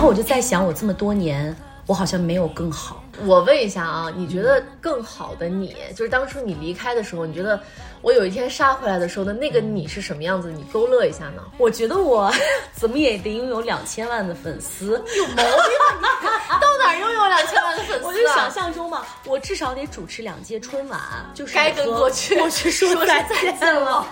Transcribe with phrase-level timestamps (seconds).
[0.00, 1.54] 后我就在想，我这么多年，
[1.86, 3.04] 我好像没有更好。
[3.26, 7.60] 我问一下啊，你觉得更好的你，就是当初你离开的时候，你觉得
[8.00, 10.50] 我有一天杀回来的时候的那个你是什么样子？
[10.50, 11.42] 你勾勒一下呢？
[11.58, 12.32] 我觉得我
[12.72, 16.56] 怎么也得拥有两千万的粉丝，有毛病啊！
[16.58, 18.08] 到哪儿拥有两千万的粉丝、啊？
[18.08, 21.00] 我就想象中嘛，我至少得主持两届春晚，
[21.32, 24.04] 就是该跟过去过去说说再再见了。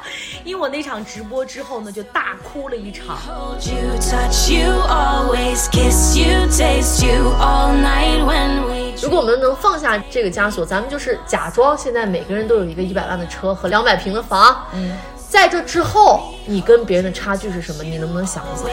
[0.45, 3.19] 因为我那场直播之后呢，就大哭了一场。
[9.01, 14.67] 如果我们能放下这个枷锁，咱们就是假装现在每个人都有一个一百万的车和两百平的房。
[14.73, 14.97] 嗯，
[15.29, 17.85] 在这之后，你跟别人的差距是什么？
[17.85, 18.67] 你能不能想一想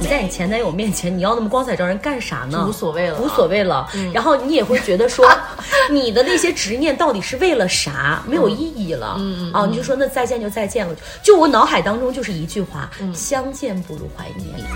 [0.00, 2.66] 你在你前男友面前，你要那么光彩照人干啥呢？
[2.68, 3.86] 无所谓了啊无所谓了。
[4.12, 5.28] 然后你也会觉得说，
[5.90, 8.22] 你的那些执念到底是为了啥？
[8.26, 9.16] 没有意义了。
[9.18, 10.94] 嗯啊，你就说那再见就再见了。
[11.22, 14.66] 就我脑海当中就是一句话：相见不如怀念。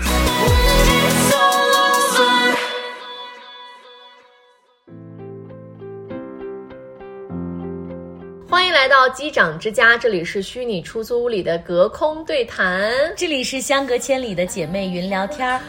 [8.53, 12.93] 欢迎来到机长之家，这里是虚拟出租屋里的隔空对谈。
[13.17, 15.59] 这里是相隔千里的姐妹云聊天儿，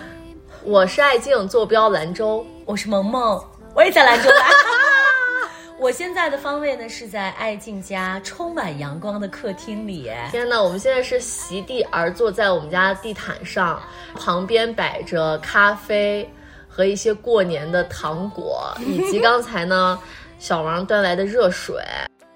[0.62, 2.44] 我是爱静，坐标兰州。
[2.66, 3.42] 我是萌萌，
[3.74, 4.48] 我也在兰州来。
[5.80, 10.10] 我现在的方位呢是在爱静家充满阳光的客厅里。
[10.30, 13.82] 天呐，我们现在是席地而坐在我们家地毯上，
[14.14, 16.30] 旁边摆着咖啡
[16.68, 19.98] 和一些过年的糖果，以及 刚才呢
[20.38, 21.82] 小王端来的热水。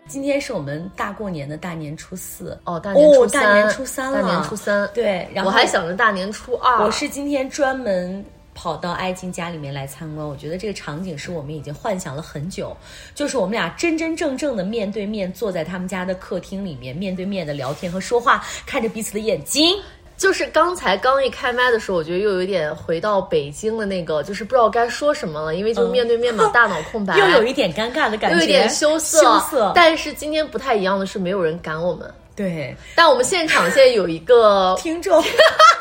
[0.09, 4.91] 今天是我们大过年的大年初四哦，大年初三，大年初三了，大年初三。
[4.95, 6.83] 对，然后我还想着大年初二。
[6.83, 12.75] 我是今天专门跑到爱静家里面来参观，我觉得这个场景是我们已经幻想了很久，
[13.15, 19.77] 就是我们俩真真正正的面对面坐在他们家的客厅里面，面对面的聊天和说话，看着彼此的眼睛。
[20.19, 29.23] 就是刚才刚一开麦的时候，我觉得又有一点回到北京的那个，就是不知道该说什么了，因为就面对面嘛，大脑空白， 嗯又有一点尴尬的感觉，又有点羞涩。
[29.23, 29.73] 羞涩。
[29.75, 32.13] 但是今天不太一样的是，没有人赶我们。
[32.35, 35.23] 对，但我们现场现在有一个 听众，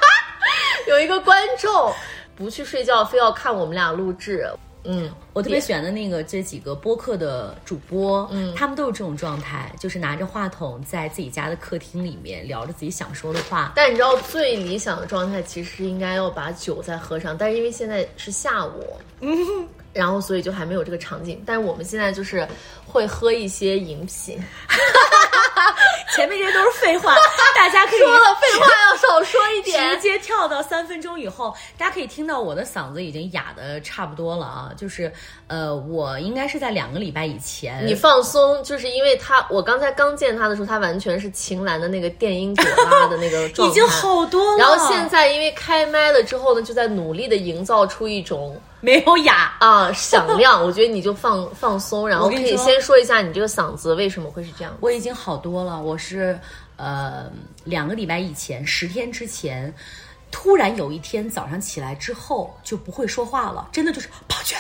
[0.88, 1.92] 有一个观众
[2.36, 4.48] 不去睡觉，非要看我们俩录制。
[4.90, 13.74] 嗯，我特别喜欢的那个这几个播客的主播，嗯，他们都是这种状态，就是拿着话筒在自己家的客厅里面聊着自己想说的话。
[13.76, 19.36] 但你知道最理想的状态其实应该要把酒再喝上，但是因为现在是下午， 嗯，
[19.92, 21.44] 然后所以就还没有这个场景。
[21.46, 22.48] 但是我们现在就是
[22.86, 24.42] 会喝一些饮品，
[26.16, 27.16] 前面这些都是废话，
[27.56, 35.12] 大家可以说了废话要少说一点，直接跳到三分钟以后，大家可以听到我的嗓子已经哑的差不多了啊，就是
[35.48, 44.58] 呃，我应该是在两个礼拜以前，你放松，就是因为他，我刚才刚见他的时候，他完全是秦岚的那个电音朵拉的那个状态， 已经好多了。
[44.58, 50.64] 然后现在因为开麦了之后呢，就在努力的营造出一种没有哑啊响亮。
[50.64, 54.74] 我觉得你就放放松，然后可以先说一下你这个嗓子为什么会是这样。
[54.80, 56.40] 我已经好多了，我是
[56.78, 57.30] 呃
[57.66, 59.74] 两个礼拜以前，十天之前。
[60.32, 64.58] 突然有一天早上起来之后就不会说话了，真的就是宝娟，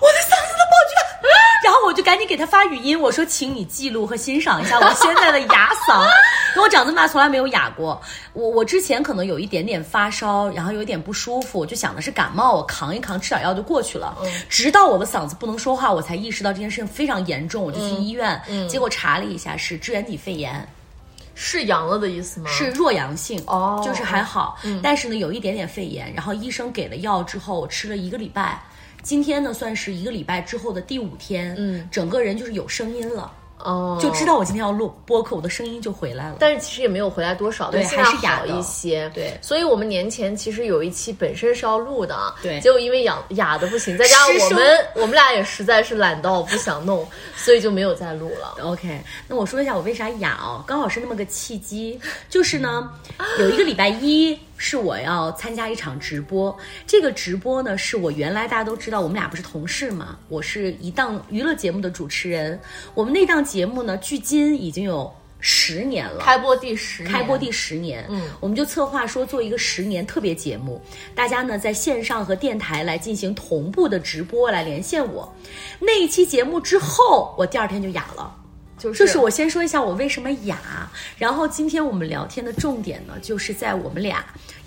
[0.00, 1.02] 我的嗓子都宝娟。
[1.64, 6.02] 然后我就赶紧给他发语音，我说请你记录和欣赏一下我现在的哑嗓，
[6.54, 8.00] 因为我长这么大从来没有哑过。
[8.32, 14.16] 我我之前可能有一点点发烧，然后有一点不舒服，我就想的是感冒，我扛一扛，吃点药就过去了。
[14.22, 20.66] 嗯、直到我的嗓子不能说话，我才意识到这件事情非常严重，我就去医院，嗯、结果查了一下是支原体肺炎。
[21.34, 22.50] 是阳了的意思吗？
[22.50, 28.62] 是弱阳性哦，就是还好，嗯、但是呢有一点点肺炎，然后医生给了药之后，我吃了一个礼拜，
[29.02, 33.32] 今天呢算是一个礼拜之后的第五天，嗯，整个人就是有声音了。
[33.64, 36.36] 哦，就知道我今天要录播客，我的声音就回来了。
[36.38, 39.10] 但是其实也没有回来多少，对，还是哑好一些。
[39.14, 47.06] 对，所以我们年前其实有一期本身是要录的，对，结果因为哑哑的不行，再加上我们我们俩也实在是懒到不想弄，
[47.36, 48.56] 所以就没有再录了。
[48.62, 52.90] OK，那我说一下我为啥哑哦，刚好是那么个契机，就是呢，
[53.38, 54.38] 有一个礼拜一。
[54.64, 56.56] 是我要参加一场直播，
[56.86, 62.58] 这个直播呢是我原来大家都知道，我们俩不是同事嘛，我是一档娱乐节目的主持人，
[62.94, 70.80] 我们那档节目呢，距今已经有十年了，开播第十，开播第十年，嗯，我们就策划说做一个十年特别节目，
[71.12, 75.28] 大家呢在线上和电台来进行同步的直播来连线我，
[75.80, 78.41] 那一期节目之后，我第二天就哑了。
[78.82, 80.58] 就是就是我先说一下我为什么哑，
[81.16, 84.24] 然后今天我们聊天的重点呢，就是在我们俩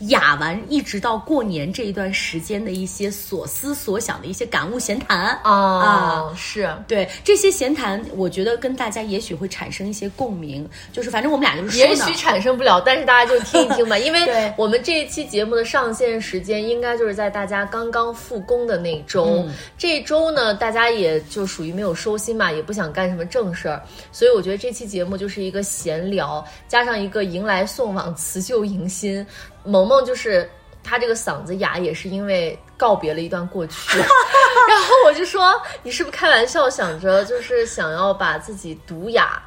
[0.09, 10.67] 哑完一直到过年这一段时间的一些所思所想的一些感悟闲谈哦，是对这些闲谈，我觉得跟大家也许会产生一些共鸣。
[10.93, 19.25] 就是反正我们俩就是也许产生不了，但是大家就听一听吧， 因为我们这一期节目的上线时间应该就是在大家刚刚复工的那一周。
[19.25, 29.25] 嗯这周呢，大家也就属于没有收心嘛，也不想干什么正事儿，所以我觉得这期节目就是一个闲聊，加上一个迎来送往、辞旧迎新。
[29.63, 30.49] 萌萌就是
[30.83, 33.97] 她这个嗓子哑，也是因为告别了一段过去。
[34.67, 35.53] 然后我就说，
[35.83, 39.41] 你是不是开玩笑，想着就是想要把自己毒哑？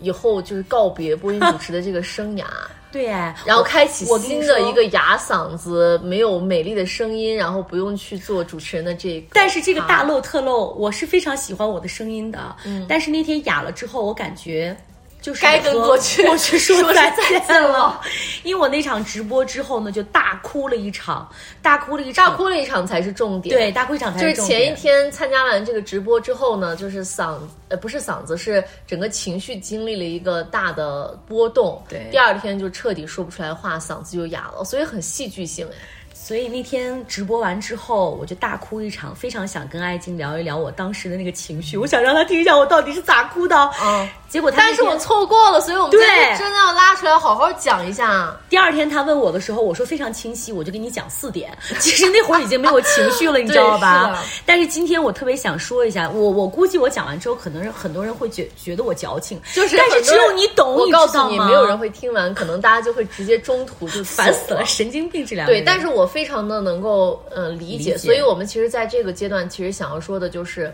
[0.00, 2.44] 以后就是告别播音主持的这个生涯，
[2.92, 9.28] 对呀，然后开启新的一个哑嗓子、没有美丽的声音，然后不用去做主持人的这个。
[9.32, 12.54] 但是这个大漏特漏，我是非常喜欢我的声音的。
[12.64, 14.76] 嗯，但是那天哑了之后，我感觉
[15.22, 18.00] 就是该跟过去过去说说再再见了了。
[18.42, 21.26] 因为我那场直播之后呢，就大哭了一场，
[21.62, 23.56] 大哭了一场，大哭了一场才是重点。
[23.56, 27.38] 对，大哭一场才是重点就是前一天参加完这个直播之后呢，就是嗓
[27.68, 31.82] 呃不是嗓子，是整个情绪经历了一个大的波动。
[31.88, 35.76] 对第二天就彻底说不出来话，嗓子就哑了，所以很戏剧性哎。
[36.24, 43.56] 所以那天直播完之后，我就大哭一场，非常想跟艾静聊一聊我当时的那个情绪， 我想让她听一下我到底是咋哭的。
[43.82, 48.32] 嗯，结果她但是我错过了，所以我们对今天真的要拉出来好好讲一下。
[48.48, 51.58] 第二天他问我的时候，我说非常清晰，我就给你讲四点。
[51.80, 54.42] 其实那会儿已经没有情绪了，你知道吧是？
[54.46, 61.36] 但是今天我特别想说一下，我我估计我讲完之后，可能很多人会觉觉得我矫情，就是但是只有你懂，我告诉你？
[61.40, 70.72] 没有人会听完，可能大家就会直接中途就烦死了，神经病这两个对，但是我非常的能够呃理解，所以我们其实在这个阶段，其实想要说的就是，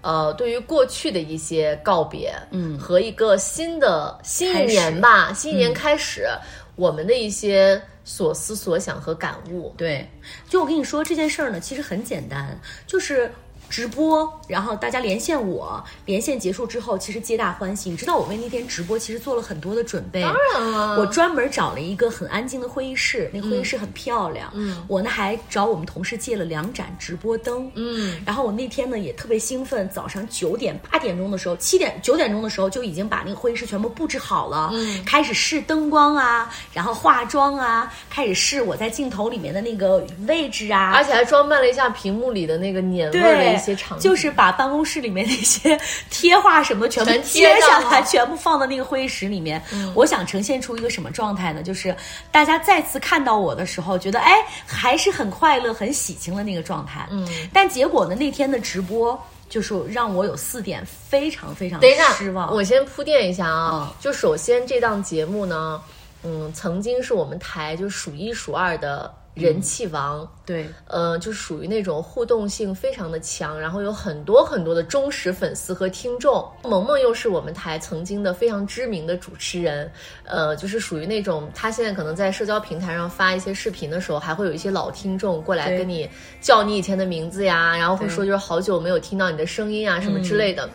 [0.00, 6.28] 呃，对于过去的一些告别，嗯，和一个新的新一年吧，新一年开始，
[6.74, 9.72] 我们的一些所思所想和感悟。
[9.76, 10.06] 对，
[10.48, 13.30] 就我跟你说这件事儿呢，其实很简单，就是。
[13.68, 17.90] 直播，然后大家连线我，连线结束之后，其实皆大欢喜。
[17.90, 24.50] 你知道我为那天直播其实做了很多的准备，当然了，我专门找了一个很安静的会议室，那个会议室很漂亮。
[24.54, 27.70] 嗯，我呢还找我们同事借了两盏直播灯。
[27.74, 34.70] 嗯，然后我那天呢也特别兴奋，早上九点八点钟的时候，七点九点钟的时候就已经把那个会议室全部布置好了。
[34.72, 45.78] 嗯，开始试灯光啊，然后化妆啊，开始试我在镜头里面的那个位置啊，而且还装扮了一下屏幕里的那个年味儿的一些场景，就是把办公室里面那些
[46.10, 49.60] 贴画什么全部贴贴下来，全部放到那个会议室里面。
[49.94, 51.62] 我想呈现出一个什么状态呢？
[51.62, 51.94] 就是
[52.30, 54.32] 大家再次看到我的时候，觉得哎
[54.66, 57.06] 还是很快乐、很喜庆的那个状态。
[57.10, 59.18] 嗯，但结果呢，那天的直播
[59.48, 61.80] 就是让我有四点非常非常
[62.16, 62.52] 失望。
[62.52, 65.80] 我先铺垫一下啊，嗯就首先这档节目呢，
[66.24, 70.28] 嗯，曾经是我们台就数一数二的人气王。
[70.44, 76.48] 对呃，就属于那种互动性非常的强，然后有很多很多的忠实粉丝和听众。
[76.62, 79.90] 萌萌又是我们台曾经的非常知名的主持人，
[80.24, 86.08] 呃，就是属于那种他现在可能在社交平台上发一些视频的时候，还会有一些老听众过来跟你
[86.40, 90.68] 叫你以前的名字呀，然后会说就是好久没有听到你的声音啊什么之类的。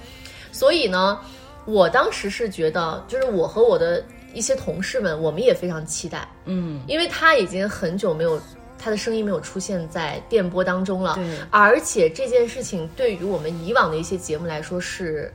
[0.51, 1.17] 所以呢，
[1.65, 4.03] 我当时是觉得，就是我和我的
[4.33, 8.41] 一些同事们，我们也非常期待，嗯，因为他已经很久没有
[8.77, 15.33] 他的声音没有出现在电波当中了，对而且这件事情对于我们以往的一些节目来说是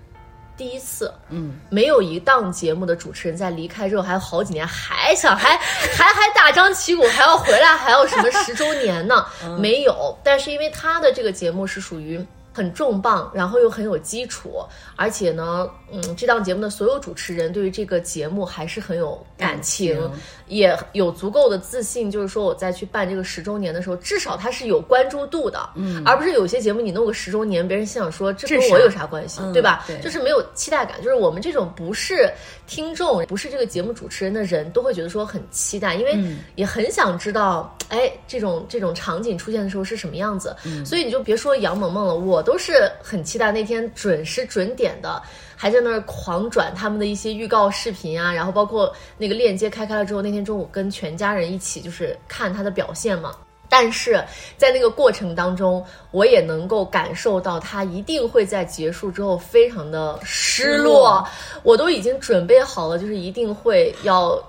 [0.57, 5.57] 第一次，嗯，没有一档节目的主持人在离开之后还有好几年还想还
[5.97, 9.27] 还还大张旗鼓还要回来还要什么十周年呢？
[9.45, 12.25] 嗯没有，但是因为他的这个节目是属于。
[12.57, 14.65] 很重磅，然后又很有基础，
[14.97, 20.13] 而且呢，嗯，这档节目的所有主持人对于这个节目还是很有感情，感情
[20.49, 29.85] 也有足够的自信，就是说我在去办这个十周年的时候，至少它是有关注度的，嗯，而不是有些节目你弄个十周年，别人心想说这跟我有啥关系，嗯对吧？
[29.87, 29.99] 对。
[30.01, 32.31] 就是没有期待感，就是我们这种不是
[32.67, 36.39] 听众，不是这个节目主持人的人，都会觉得说很期待，因为嗯。
[36.55, 40.85] 也很想知道，哎，这种这种场景出现的时候是什么样子，嗯。
[40.87, 45.21] 所以你就别说杨萌萌了，我都是很期待那天准时准点的。
[45.57, 53.35] 还在那儿狂转他们的一些预告视频啊，然后包括那个链接开开了之后，那天中午跟全家人一起就是看他的表现嘛。
[53.69, 54.25] 但是
[54.57, 61.27] 在那个过程当中，我也能够感受到他一定会在结束之后非常的失落。
[61.65, 64.41] 我都已经准备好了，就是一定会要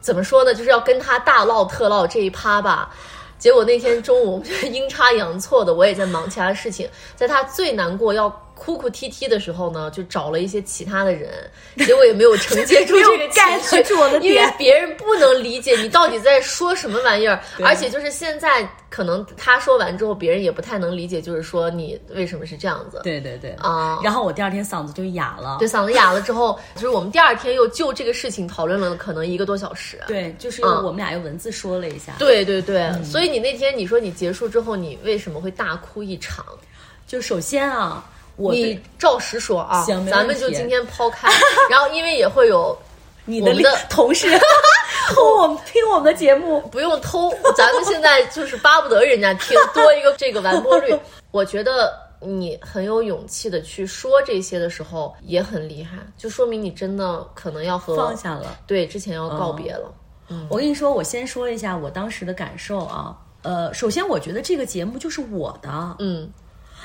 [0.00, 2.94] 怎么说呢，就是要跟他大唠特唠这一趴吧。
[3.38, 6.86] 结果那天中午 阴差阳错的，我也在忙其他事情，
[7.16, 11.30] 在他最难过要哭哭啼啼的时候呢，就找了一些其他的人，
[11.78, 23.00] 结果也没有承接住这个情绪，住我的因为别人不能理解你到底在说什么玩意儿，而且就是现在可能他说完之后，别人也不太能理解，就是说你为什么是这样子。
[23.02, 25.56] 对对对啊然后我第二天嗓子就哑了。
[25.58, 30.00] 对，嗓子哑了之后，就是我们第二天又就这个事情讨论了可能一个多小时。
[30.06, 32.12] 对，就是嗯我们俩用文字说了一下。
[32.18, 36.44] 对对对，嗯所以你那天你说你结束之后，你为什么会大哭一场？
[37.06, 38.02] 就首先啊，
[38.36, 41.30] 我你照实说啊行，咱们就今天抛开，
[41.70, 42.76] 然后因为也会有
[43.24, 44.28] 你的同事
[45.14, 50.98] 偷我们听我们的节目，不用偷，咱们现在就是巴不得人家听多一个这个完播率。
[51.30, 58.58] 我觉得你很有勇气的去说这些的时候也很厉害，就说明你真的可能要和放下了。
[58.66, 59.92] 对之前要告别了。
[60.48, 63.16] 我跟你说，我先说一下我当时的感受啊。
[63.42, 66.32] 呃，首先我觉得这个节目就是我的，嗯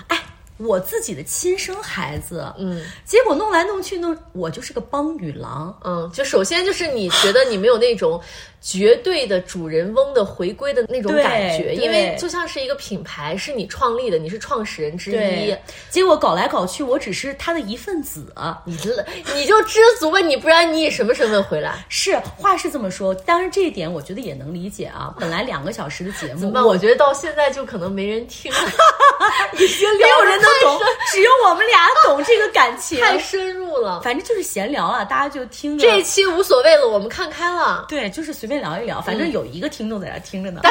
[0.07, 0.21] 哎，
[0.59, 5.77] 我自己的亲生孩子，嗯结果弄来弄去弄，我就是个帮女郎。
[5.83, 8.21] 嗯，就首先就是你觉得你没有那种
[8.61, 15.55] 绝对的主人翁的回归的那种感觉，因为就像是一个品牌是你创立的，你是创始人之一。，
[15.89, 18.33] 结果搞来搞去，我只是他的一份子。
[18.65, 21.85] 你知你就知足吧，你不然你以什么身份回来？
[21.89, 25.13] 是话是这么说，当然这一点我觉得也能理解啊。
[25.19, 28.59] 本来两个小时的节目，那我觉得到现在就可能没人听了，
[29.57, 30.79] 已经没有人能懂，
[31.11, 32.99] 只有我们俩懂这个感情。
[32.99, 34.01] 太深入了。
[34.01, 35.87] 反正就是闲聊啊，大家就听着。
[35.87, 37.85] 这一期无所谓了，我们看开了。
[37.87, 40.61] 对，就是随便聊一聊，反正有一个听众在那听着呢。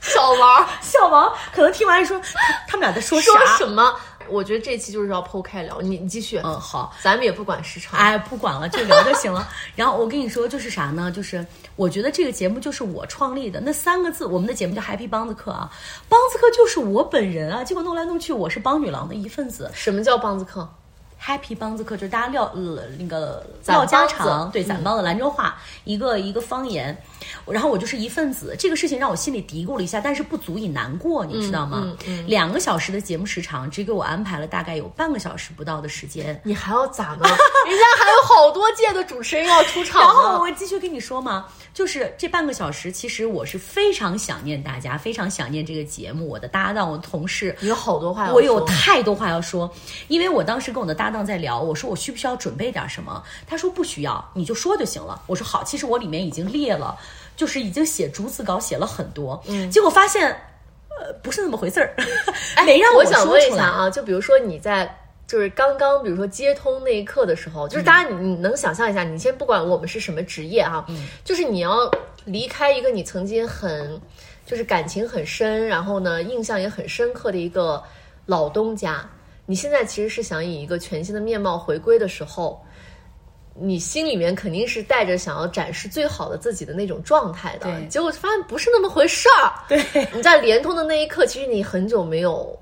[0.00, 3.32] 小王 小王可能听完说，他他们俩在说啥？
[3.32, 3.92] 说什么？
[4.28, 6.38] 我觉得这期就是要剖开聊，你你继续。
[6.44, 6.94] 嗯，好。
[7.02, 7.98] 咱们也不管时长。
[7.98, 9.48] 哎，不管了，就聊就行了。
[9.74, 11.10] 然后我跟你说，就是啥呢？
[11.10, 11.44] 就是
[11.76, 15.70] 我觉得这个节目就是我创立的，那三个字，我们的节目叫 Happy 帮子课啊，
[16.08, 17.64] 帮子课就是我本人啊。
[17.64, 19.70] 结果弄来弄去，我是帮女郎的一份子。
[19.74, 20.68] 什么叫帮子课？
[21.20, 26.96] Happy 帮子课就是大家聊呃那个攒唠家常，对攒帮的兰州话，一个一个方言。
[27.44, 31.92] 然后我就是一份子，这个事情让我心里嘀咕了一下，但是不足以难过，你知道吗？
[32.26, 36.40] 两个小时的节目时长，只给我安排了大概有半个小时不到的时间。
[36.44, 37.24] 你还要咋呢？
[37.66, 40.40] 人家还有好多届的主持人要出场 然后。
[40.40, 49.70] 我继续跟你说嘛，就是这半个小时，其实我是非常想念大家，非常想念这个节目，我的搭档，我的同事，你有好多话要说我有太多话要说，
[50.06, 53.22] 因为我当时跟我的搭档在聊，我说我需不需要准备点什么？
[53.46, 55.20] 他说不需要，你就说就行了。
[55.26, 56.98] 我说好，其实我里面已经列了，
[57.36, 60.30] 就是已经写逐字稿写了很多，嗯，结果发现，
[61.00, 61.94] 呃，不是那么回事儿，
[62.64, 63.28] 没让哎我想。
[63.28, 64.92] 问一下啊，就比如说你在
[65.26, 70.86] 就是刚刚，比如说接通那一刻的时候，就是大家你你能想象一下，你先不管我们是什么职业哈、
[71.24, 71.90] 就是你要
[72.24, 74.00] 离开一个你曾经很
[74.46, 77.82] 就是感情很深，然后呢印象也很深刻的一个
[78.24, 79.06] 老东家，
[79.48, 82.62] 你现在其实是想以一个全新的面貌回归的时候。
[83.60, 89.50] 你心里面肯定是带着想要展示最好的自己的那种状态的，对结果发现不是那么回事儿。
[89.68, 92.56] 对，你在联通的那一刻，其实你很久没有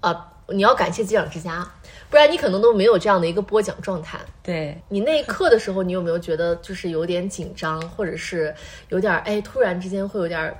[0.00, 1.66] 啊、你要感谢机长之家，
[2.10, 4.20] 不然你可能都没有这样的一个播讲状态。
[4.42, 8.54] 对，你那一刻的时候，你有没有觉得就是有点紧张，或者是
[8.90, 10.54] 有点哎，突然之间会有点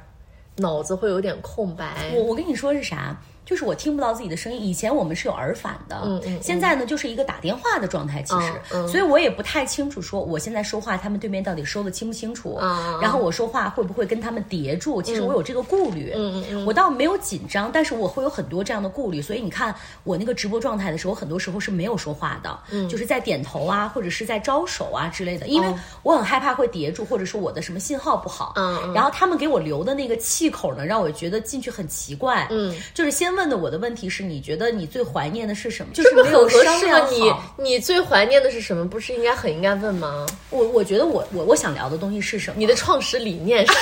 [0.56, 2.12] 脑子会有点空白？
[2.14, 3.14] 我我跟你说是啥？
[3.52, 4.58] 就是我听不到自己的声音。
[4.62, 15.02] 以前我们是有耳返的，嗯嗯现在呢就是一个打电话的状态，其实，嗯嗯所以我也不太清楚说我现在说话他们对面到底收的清不清楚，嗯嗯然后我说话会不会跟他们叠住？
[15.02, 19.20] 其实我有这个顾虑，嗯嗯嗯我倒没有紧张，但是我会有很多这样的顾虑。
[19.20, 25.68] 所以你看我那个直播状态的时候，很多时候是没有说话的，嗯就是在点头啊，或者是在招手啊之类的，因为
[26.02, 32.46] 我很害怕会叠住，或者说我的什么信号不好，嗯嗯然后他们给我留的那个气口呢，让我觉得进去很奇怪。
[32.50, 35.92] 嗯，就是先问的我的问题是，你觉得你最怀念的是什么？
[35.94, 37.42] 就是没有很合商量适吗？
[37.58, 37.64] 你。
[37.72, 38.88] 你最怀念的是什么？
[38.88, 40.26] 不是应该很应该问吗？
[40.50, 42.56] 我我觉得我我我想聊的东西是什么？
[42.58, 43.72] 你的创始理念是？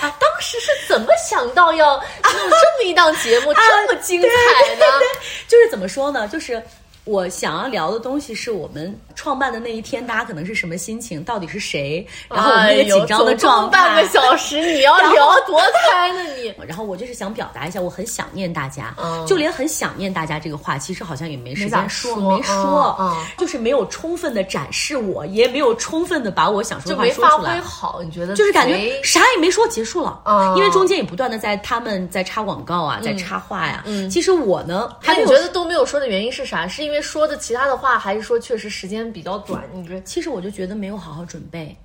[0.00, 4.84] 当时是怎么想到要弄这么一档节目，这么精彩呢？
[5.46, 6.26] 就是怎么说呢？
[6.28, 6.60] 就是
[7.04, 11.24] 我想要聊的东西是我们创办的那一天，大家可能是什么心情？
[11.24, 12.06] 到底是谁？
[12.28, 13.34] 然后我们那个紧张的
[13.70, 16.54] 半个小时，你要 聊多开呢你？
[16.68, 27.38] 然后我就是想表达一下，我很想念大家，嗯就连很想念大家这个话，其实好像也没时间说，说没说，就是没有充分的展示我，也没有充分的把我想说的话就没发。
[27.38, 30.20] 挥好，你觉得就是感觉啥也没说，结束了。
[30.24, 33.82] 嗯因为中间也不断的在他们在插广告啊，在插话呀。
[33.86, 36.66] 嗯，其实我呢还没有你觉得都没有说的原因是啥？
[36.68, 39.62] 是因为说的其他的话，还是说确实时间比较短？
[39.74, 40.00] 你觉得？
[40.00, 41.76] 其实我就觉得没有好好准备。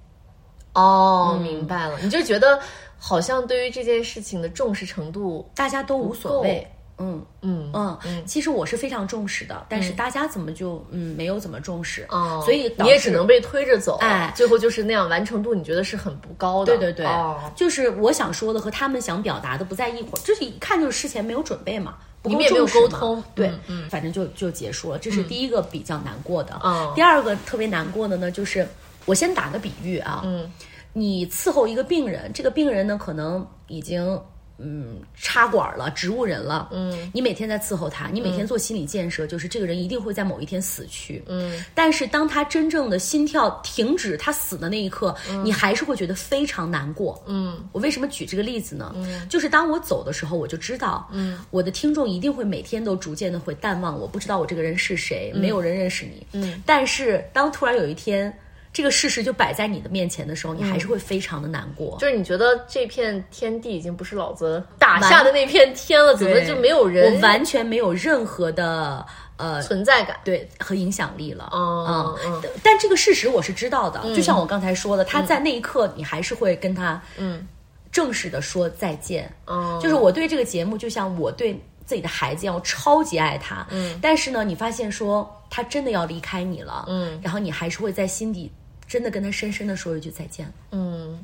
[0.74, 2.58] 哦，明白了，你就觉得
[2.98, 6.66] 好像对于这件事情的重视程度，大家都无所谓。
[6.98, 12.06] 嗯嗯嗯，其实我是非常重视的，但是大家怎么就嗯没有怎么重视？
[12.08, 16.78] 哦，所以你也只能被推着走，哎最后就是那样，完成度你觉得是很不高的。
[16.78, 21.98] 对对对，哦就是我想说的和他们想表达的不在一会儿，就是一看就是事前没有准备嘛，
[22.30, 26.56] 不够你们也没有重视沟通对，嗯嗯反正就就结束了，这是第一个比较难过的。
[26.62, 28.68] 哦第二个特别难过的呢，就是
[29.06, 30.52] 我先打个比喻啊，嗯，
[30.94, 34.20] 你伺候一个病人，这个病人呢可能已经。
[34.58, 36.70] 嗯，插管了，植物人了。
[36.72, 41.24] 嗯，你每天在伺候他，你每天做心理建设，就是这个人一定会在某一天死去。
[41.28, 47.22] 嗯，但是当他真正的心跳停止，他死的那一刻，你还是会觉得非常难过。
[47.26, 48.94] 嗯，我为什么举这个例子呢？
[48.96, 56.26] 嗯，就是当我走的时候，我就知道，嗯，我的听众一定会每天都逐渐的会淡忘我，不知道我这个人是谁，没有人认识你。
[56.32, 58.34] 嗯，但是当突然有一天。
[58.76, 61.98] 这个事实就摆在你的面前的时候，你还是会非常的难过。
[61.98, 69.06] 就是你觉得这片天地已经不是老子打下的那片天了，怎么就没有人我完全没有任何的
[69.38, 70.18] 呃存在感？
[70.26, 71.48] 对和影响力了。
[71.54, 77.48] 哦嗯但但这个事实我是知道的，就像我刚才说的，他在那一刻你还是会跟他嗯
[77.94, 79.34] 正式的说再见。
[79.46, 81.54] 哦就是我对这个节目，就像我对
[81.86, 83.66] 自己的孩子一样，我超级爱他。
[83.70, 88.52] 嗯，但是呢，你发现说他真的要离开你了，嗯，然后你还是会在心底
[88.88, 91.20] 真的跟他深深的说一句再见，嗯，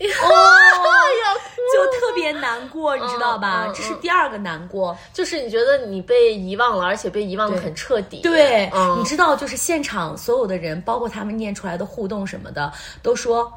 [0.00, 0.04] 哦，
[1.72, 3.66] 就特别难过，你知道吧？
[3.68, 4.96] 嗯嗯这是第二个难过。
[5.12, 8.20] 就是你觉得你被遗忘了，而且被遗忘的很彻底。
[8.22, 12.72] 对，嗯你知道，就是现场所有的人，包括他们念出来的互动什么的，
[13.02, 13.52] 都说。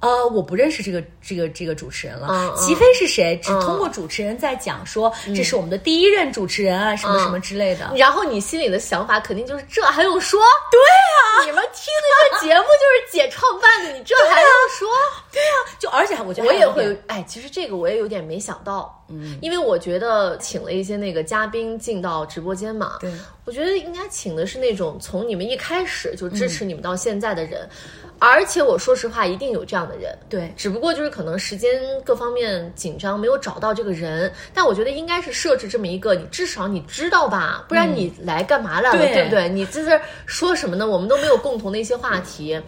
[0.00, 2.54] 呃，我不认识这个这个这个主持人了。
[2.56, 3.38] 齐飞是谁？
[3.42, 7.92] 只通过主持人在讲说，这是我们的第一任主持人啊，什么什么之类的。
[7.96, 10.40] 然后你心里的想法肯定就是这还用说？
[10.70, 14.88] 对啊，你们听那个节目就是姐创办的，你这还用说？
[15.78, 23.10] 就而且我觉得我也会，哎，其实这个我也有点没想到，嗯，因为我觉得请了一些那个嘉宾进到直播间嘛，对，
[23.44, 27.68] 我觉得应该请的是那种从你们一开始就支持你们到现在的人，
[28.18, 30.52] 而且我说实话，一定有这样的人，对。
[30.56, 39.14] 只不过就是可能时间各方面紧张，没有找到这个人，但我觉得应该是设置这么一个，你至少你知道吧，不然你来干嘛来了，对。
[39.14, 39.48] 对不对？
[39.48, 40.86] 你在这是说什么呢？
[40.86, 42.60] 我们都没有共同的一些话题，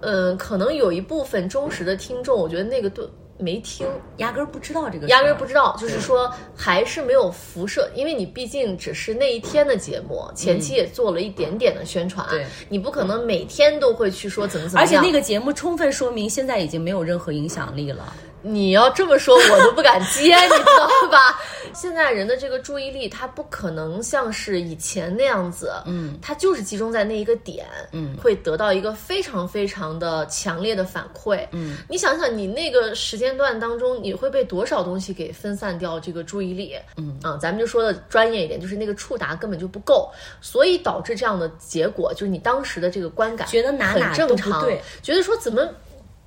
[0.00, 3.06] 嗯，可能有一部分忠实的听众，我觉得那个对
[3.38, 3.86] 没听，
[4.18, 12.46] 压根儿不知道这个压根儿不知道，就是说还是没有辐射，因为你毕竟只是那一天的节目，前期也做了一点点的宣传，对。
[12.68, 18.12] 你不可能每天都会去说怎么怎么样，而且那个节目充分说明，现在已经没有任何影响力了。
[18.46, 21.40] 你要这么说，我都不敢接，你知道吧？
[21.74, 37.18] 现在人的这个注意力，他不可能像是以前那样子，嗯，他就是集中在那一个点，嗯，会得到一个非常非常的强烈的反馈，嗯，你想想，你那个时间段当中，你会被多少东西给分散掉这个注意力，嗯。
[37.22, 40.10] 啊，咱们就说的专业一点，就是那个触达根本就不够，
[40.42, 45.66] 所以导致这样的结果，就是你当时的这个观感觉得哪哪正常，都不对，觉得说怎么。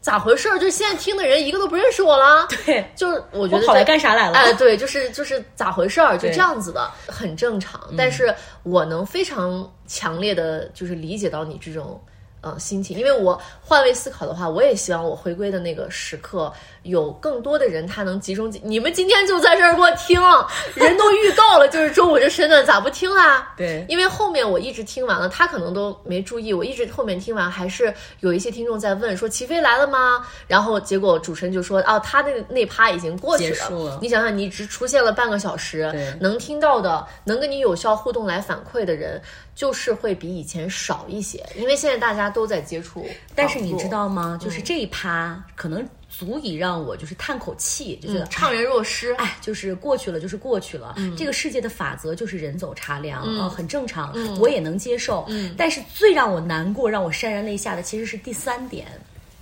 [0.01, 0.57] 咋回事儿？
[0.57, 2.47] 就是现在听的人一个都不认识我了。
[2.65, 4.37] 对，就是我觉我跑来干啥来了？
[4.37, 6.17] 哎，对，就是就是咋回事儿？
[6.17, 7.81] 就这样子的，很正常。
[7.97, 8.33] 但是
[8.63, 12.01] 我能非常强烈的，就是理解到你这种
[12.41, 16.51] 呃心情，因为我换位思考的话，我也希望我回归的那个时刻，
[16.87, 18.51] 有更多的人他能集中。
[18.63, 20.19] 你们今天就在这儿给我听，
[20.75, 23.53] 人都预告了，就是中午这身段，咋不听啊？
[23.55, 30.25] 对因为后面我一直听完了，他可能都没注意，我一直后面听完，还是有一些听众在问说齐飞来了吗？
[30.47, 39.21] 然后结果主持人就说哦，他那那趴已经过去结束了你想想，你只出现了半个小时，能听到的、能跟你有效互动来反馈的人，
[39.55, 43.05] 就是会比以前少一些，因为现在大家都在接触。
[43.35, 44.39] 但是你知道嗯吗？
[44.41, 45.85] 就是这一趴可能
[46.17, 49.13] 足以让我就是叹口气，就觉得、嗯怅然若失。
[49.13, 50.95] 哎，就是过去了，就是过去了。
[50.97, 55.25] 嗯这个世界的法则就是人走茶凉啊、很正常，我也能接受。
[55.27, 58.87] 嗯但是最让我难过、让我潸然泪下的其实是第三点，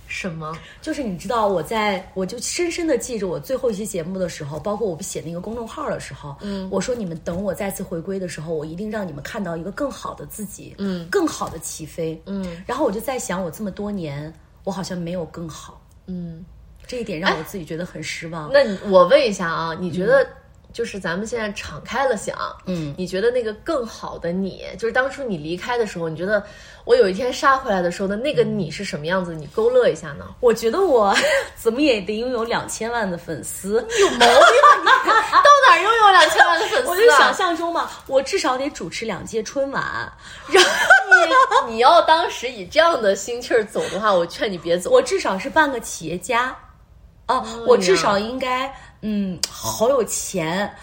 [0.06, 0.56] 什么？
[0.82, 12.62] 就是你知道我在我就深深的记着我最后一期节目的时候，包括我不写那个公众号的时候，嗯，我说你们等我再次回归的时候，我一定让你们看到一个更好的自己，嗯，更好的起飞，嗯。
[12.66, 14.32] 然后我就在想，我这么多年，
[14.64, 16.44] 我好像没有更好，嗯，
[16.86, 18.50] 这一点让我自己觉得很失望。
[18.52, 20.26] 那你我问一下啊，你觉得？
[20.72, 26.44] 就是咱们现在敞开了想，嗯，你觉得那个更好的你，就是当初你离开的时候，你觉得
[26.84, 29.32] 我有一天杀回来的时候的那个你是什么样子？
[29.34, 30.26] 你勾勒一下呢？
[30.40, 31.16] 我觉得我
[31.56, 34.76] 怎么也得拥有两千万的粉丝，有毛病啊！
[34.84, 34.90] 你
[35.32, 36.90] 到哪儿拥有两千万的粉丝、啊？
[36.90, 39.82] 我就想象中嘛，我至少得主持两届春晚，
[40.48, 40.70] 然后
[41.66, 44.90] 你你要当时以这样的心气儿走的话，我劝你别走。
[44.90, 46.54] 我至少是半个企业家，
[47.28, 50.74] 哦，我至少应该嗯好有钱。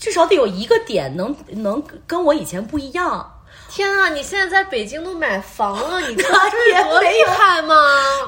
[0.00, 3.38] 至少得有一个点能能跟我以前不一样。
[3.70, 4.08] 天啊！
[4.08, 7.74] 你现在在北京都买房了，你知道这是多厉害吗？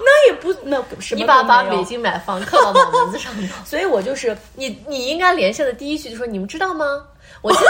[0.04, 3.48] 那也不那什么你把把北，京买房刻到脑门子上了。
[3.64, 7.04] 所以我就是你你应该连线的第一句就说：“你们知道吗？
[7.42, 7.66] 我 现在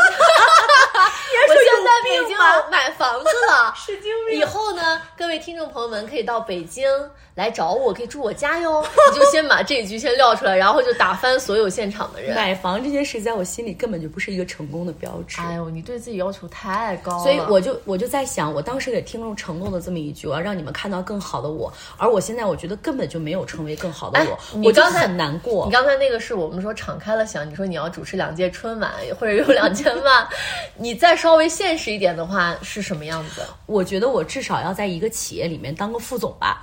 [1.49, 2.37] 我现在北京
[2.71, 3.75] 买房子了。
[3.87, 6.87] 神经病以后呢，各位听众朋友们可以到北京
[7.35, 8.81] 来找我，可以住我家哟。
[9.13, 12.35] 你就先把这一句先撂出来，然后就打翻所有现场的人。
[12.35, 15.41] 买房这件事，在我心里根本就不是一个成功的标志。
[15.41, 17.23] 哎呦，你对自己要求太高了。
[17.25, 25.73] 所以我就我就在想，我当时给听众承诺的这么一句，我要让你们看到更好的我，而我现在我觉得根本就没有成为更好的哎我，我刚才很难过你。
[25.73, 30.25] 刚才那个是我们说敞开了想，你说你要主持两届春晚或者有两千万，
[30.79, 33.43] 你再稍微现实一点的话是什么样子？
[33.67, 36.61] 我觉得我至少要在一个企业里面当个副总吧。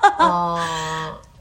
[0.18, 0.60] 哦，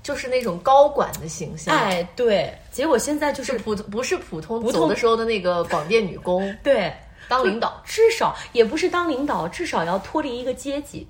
[0.03, 6.93] 就是那种高管的形象，，哎，对，结果现在就是普不是普通普通走的时候的那个广电女工 对，
[7.27, 7.81] 当领导。
[7.85, 11.07] 至少也不是当领导，至少要脱离一个阶级，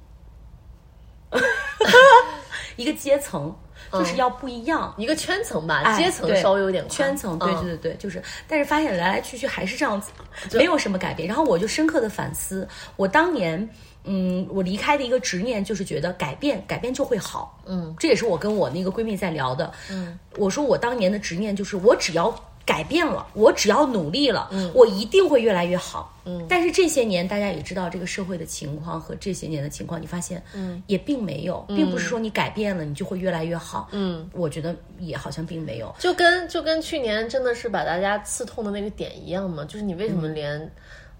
[2.75, 3.55] 一个阶层，
[3.91, 4.93] 就是要不一样。
[4.97, 6.91] 一个圈层吧，哎阶层稍微有点宽。
[6.91, 10.11] 圈层，对对对，就是，但是发现来来去去还是这样子，
[10.53, 11.27] 没有什么改变。
[11.27, 13.69] 然后我就深刻的反思，我当年，
[14.03, 22.33] 嗯，我离开的一个执念就是觉得改变，改变就会好，嗯，这也是我跟我那个闺蜜在聊的，嗯，我说我当年的执念就是我只要
[22.65, 26.45] 改变了，我只要努力了，嗯，我一定会越来越好，嗯。
[26.47, 35.93] 但是这些年大家也知道这个社会的情况和这些年的情况，你发现，嗯，也并没有，并不是说你改变了你就会越来越好，嗯，我觉得也好像并没有。
[35.99, 40.71] 就跟就跟去年真的是把大家刺痛的那个点一样嘛，就是你为什么连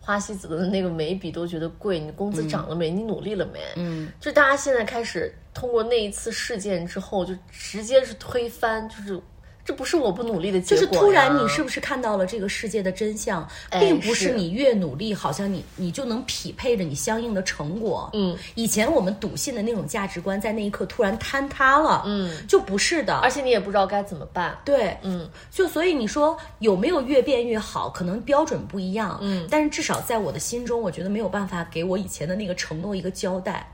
[0.03, 1.99] 花西子的那个眉笔都觉得贵？
[1.99, 2.89] 你工资涨了没？
[2.89, 3.59] 你努力了没？
[3.75, 9.21] 嗯，就大家现在开始通过那一次事件之后，就直接是推翻，就是
[9.63, 18.09] 这不是我不努力的结果，就是突然，你是不是看到了这个世界的真相，哎并不是是你越努力，好像你你就能匹配着你相应的成果。
[18.13, 22.03] 嗯，以前我们笃信的那种价值观，在那一刻突然坍塌了。
[22.05, 23.17] 嗯，就不是的。
[23.17, 24.57] 而且你也不知道该怎么办。
[24.65, 33.67] 对，嗯，就所以你说有没有越变越好，可能标准不一样，嗯，但是至少在我的心中，我觉得没有办法给我以前的那个承诺一个交代。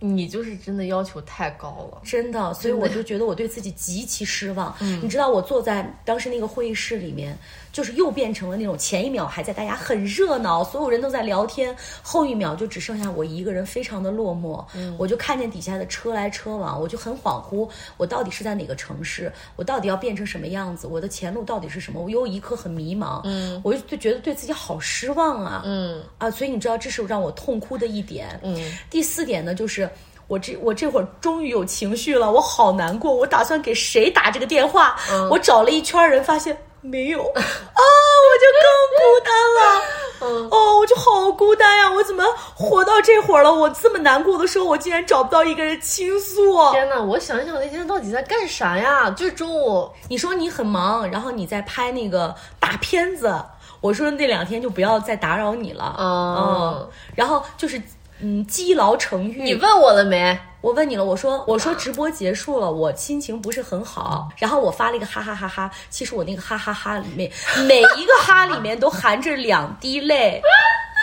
[0.00, 2.02] 你就是真的要求太高了。
[2.04, 4.74] 真的，所以我就觉得我对自己极其失望。
[5.02, 7.38] 你知道，我坐在当时那个会议室里面，
[7.74, 14.64] 就是又变成了那种前一秒还在大家很热闹，所有人都在聊天，后一秒就只剩下我一个人，非常的落寞。
[14.96, 19.30] 我就看见底下的车来车往，我就很恍惚，我到底是在哪个城市？
[19.56, 20.86] 我到底要变成什么样子？
[20.86, 22.00] 我的前路到底是什么？
[22.00, 28.38] 我有一刻很迷茫，嗯，我就就觉得对自己好失望啊，嗯啊，所以你知道，这是让我痛哭的一点。
[28.44, 28.56] 嗯，
[28.88, 29.90] 第四点呢，就是。
[30.26, 34.96] 我这我这会儿终于有情绪了，我好难过，我打算给谁打这个电话？
[35.30, 38.68] 我找了一圈人，发现没有啊，我就更
[39.00, 39.82] 孤单了。
[40.20, 41.90] 嗯，哦，我就好孤单呀！
[41.90, 42.22] 我怎么
[42.54, 43.52] 活到这会儿了？
[43.52, 46.70] 我这么难过的时候，我竟然找不到一个人倾诉。
[46.72, 49.10] 天呐，我想一想那天到底在干啥呀？
[49.10, 53.34] 就是中午，你说你很忙，然后你在拍那个大片子，
[53.80, 55.94] 我说那两天就不要再打扰你了。
[55.98, 57.80] 哦嗯，然后就是
[58.20, 59.42] 嗯，积劳成狱。
[59.42, 60.38] 你问我了没？
[60.64, 67.30] 我问你了，我说我说直播结束了，我心情不是很好，然后我发了一个哈哈哈哈，其实我那个哈哈哈里面
[67.68, 70.40] 每一个哈里面都含着两滴泪，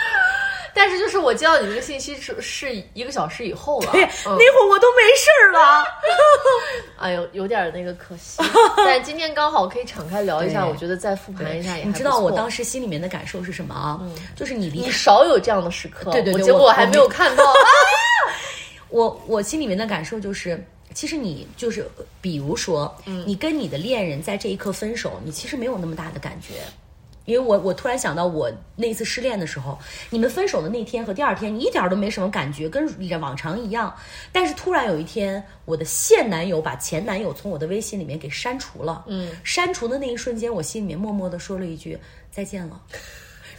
[0.74, 5.84] 但是就是我接到你这个信息是是一个小时以后了，对，嗯那会儿我都没事儿了。
[6.98, 8.42] 哎呦，有点那个可惜。
[8.78, 14.00] 但今天刚好可以敞开聊一下，我觉得再复盘一下也还你知道我当时时心里面的感受是什么啊？
[14.34, 17.44] 就是你离你少有这样的时刻，对对对我结果我还没有看到。
[18.92, 20.62] 我我心里面的感受就是，
[20.94, 21.88] 其实你就是，
[22.20, 22.94] 比如说，
[23.26, 26.62] 你跟你的恋人在这一刻分手，你其实没有那么大的感觉。
[27.24, 29.78] 因为我我突然想到，我那次失恋的时候，
[30.10, 32.84] 你们分手的那天和第二天，你一点儿都没什么感觉，跟
[33.20, 33.94] 往常一样。
[34.32, 39.04] 但是突然有一天，我的现男友把前男友从我的微信里面给删除了。
[39.06, 41.96] 嗯，删除的那一瞬间，我心里面默默的说了一句
[42.32, 42.80] 再见了。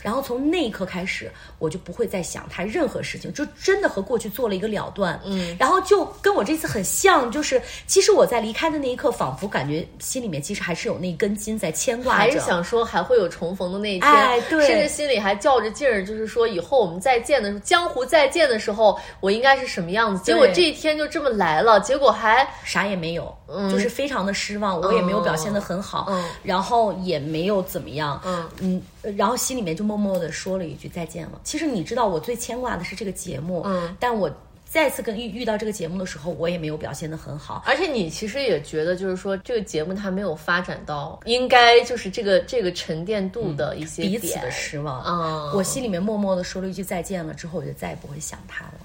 [0.03, 5.19] 然后从那一刻开始，我就不会再想他任何事情，就真的和过去做了一个了断。
[5.25, 12.19] 嗯，然后就跟我这次很像，就是其实我在离开的那一刻，仿佛感觉心里面其实还是有那根筋在牵挂着。
[12.19, 20.23] 还是想说还会有重逢的那一天，哎对甚至心里还较着劲儿，就是说以后我们再见的时候，江湖再见的时候，我应该是什么样子？
[20.25, 23.33] 结果这一天就这么来了，结果还啥也没有，
[23.69, 28.81] 就是非常的失望，我也没有表现的很好，嗯然后也没有怎么样，嗯嗯，
[29.15, 31.41] 然后心里面就默默的说了一句再见了。
[31.43, 34.31] 其实你知道，我最牵挂的是这个节目，嗯，但我
[34.65, 37.61] 再次跟遇遇到这个节目的时候，我也没有表现的很好。
[37.65, 48.79] 而且你其实也觉得，就是说这个节目它没有发展到应该就是这个这个沉淀度的一些彼此的失望，嗯我心里面默默的说了一句再见了，之后我就再也不会想他了，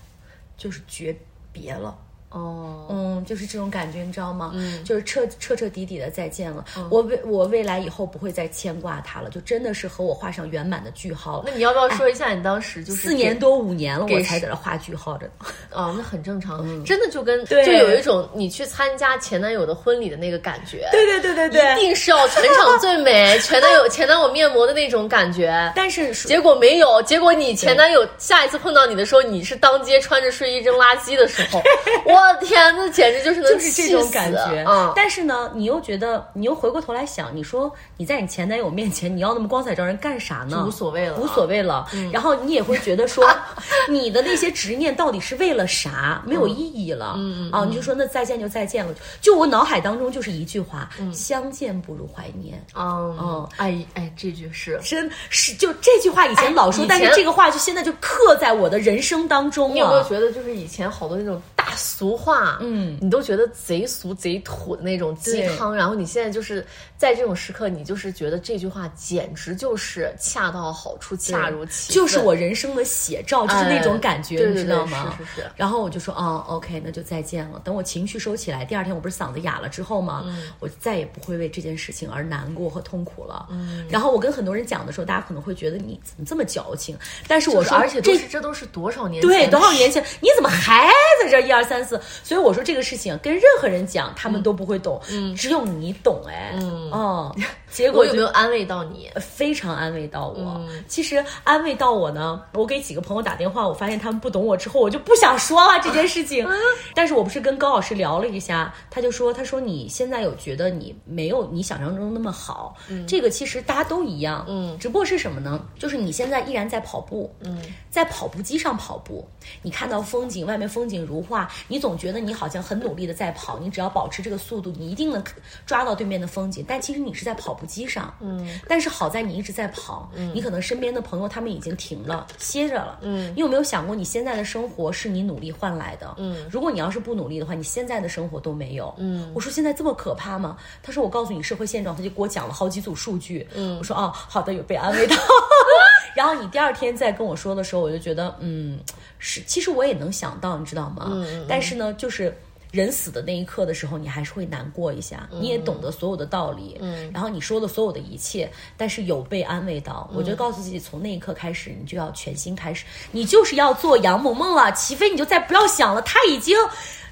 [0.59, 1.17] 就是诀
[1.53, 1.97] 别了。
[2.31, 4.53] 哦，嗯，就是这种感觉，你知道吗？
[4.55, 6.65] 嗯，就是彻彻彻底底的再见了。
[6.91, 11.53] 我未我未来以后不会再牵挂他了，就真的是和我画上圆满的句号了那。
[11.55, 15.47] 你要不要说一下你当时就是四年多五年了，我才在这画句号着呢。
[15.73, 25.55] 哦，那很正常，真的就跟对就有一种你去参加前男友的婚礼的那个感觉，对对对对对一定是要全场最美， 前男友前男友面膜的那种感觉。
[25.75, 31.63] 但是结果没有，结果你前男友下一次碰到你的时候，你是当街穿着睡衣扔垃圾的时候，
[32.05, 40.65] 我天，那简直就是能就是这种感觉，嗯，但是呢，你又觉得，你又回过头来想，你说你在你前男友面前，你要那么光彩照人干啥呢？
[40.67, 41.87] 无所谓了啊无所谓了。
[42.13, 43.25] 然后你也会觉得说，
[43.89, 46.23] 你的那些执念到底是为了啥？
[46.25, 47.15] 没有意义了。
[47.17, 48.95] 嗯啊，你就说那再见就再见了。
[49.21, 52.63] 就我脑海当中就是一句话：相见不如怀念。
[52.75, 54.79] 嗯嗯哎哎，这句是。
[54.83, 59.75] 真是就这句话以前老说，哎但是这个话就现在就刻在我的人生当中了。
[59.75, 66.65] 你有没有觉得，就是以前好多那种大俗话，嗯你都觉得贼俗贼土的那种鸡汤，然后你现在就是
[66.97, 75.15] 在这种时刻，你就是觉得这句话简直就是恰到好处，恰如其，就是我人生的写照，就是那种感觉，哎你知道吗？
[75.19, 77.61] 是是是然后我就说，哦，OK，那就再见了。
[77.65, 83.47] 等我情绪收起来，第二天我不是嗓子哑了之后吗，嗯我再也不会为这件事情而难过和痛苦了。
[83.51, 83.87] 嗯。
[83.89, 86.97] 然后我跟很多人讲的时候，大家可能会觉得你怎么这么矫情？
[87.27, 90.89] 但是我说，而且都这是这都是多少年前对多少年前，你怎么还
[91.23, 91.98] 在这一二三四？
[92.23, 95.01] 所以我说这个事情跟任何人讲，他们都不会懂，
[95.37, 96.53] 只有你懂哎。
[96.55, 96.91] 嗯。
[96.91, 97.37] 哦，
[97.71, 99.11] 结果有就没有安慰到你？
[99.21, 100.61] 非常安慰到我。
[100.87, 106.47] 其实安慰到我呢，我给几个朋友打电话，我发现他们不懂我之后，我就不想说了这件事情。
[106.95, 112.75] 但是我不是跟高老师聊了一下，他就说，他说你现在有觉得你没有你想象中那么好，
[113.07, 115.65] 这个其实大家都一样，嗯，只不过是什么呢？
[115.79, 119.27] 就是你现在依然在跑步，嗯，在跑步机上跑步，
[119.63, 125.23] 你看到风景，外面风景如画，你总觉得你好像很努力的在跑，你只要保持这个速度，你一定能
[125.67, 126.65] 抓到对面的风景。
[126.67, 136.15] 但其实你是在跑步机上，嗯，但是好在你一直在跑，嗯，你可能身边的朋友他们已经停了，歇着了，嗯，你有没有想过你现在的生活是你努力换来的？
[136.19, 138.95] 嗯，如果你要是不努力的话，你现在的生活都没有。
[138.99, 140.57] 嗯，我说现在这么可怕吗？
[140.83, 143.47] 他说我告诉你社会现状，他就给我讲了好几组数据。
[143.55, 145.17] 嗯，我说哦，好的，有被安慰到。
[146.17, 148.79] 然后你第二天再跟我说的时候，我就觉得，嗯，
[149.19, 151.09] 是，其实我也能想到，你知道吗？
[151.13, 152.37] 嗯，但是呢，就是。
[152.71, 166.57] 人死的那一刻的时候，你还是会难过一下，你也懂得所有的道理，嗯，然后你说的所有的一切，但是有被安慰到，我就告诉自己，从那一刻开始，你就要全新开始，你就是要做杨萌萌了，齐飞你就再不要想了，他已经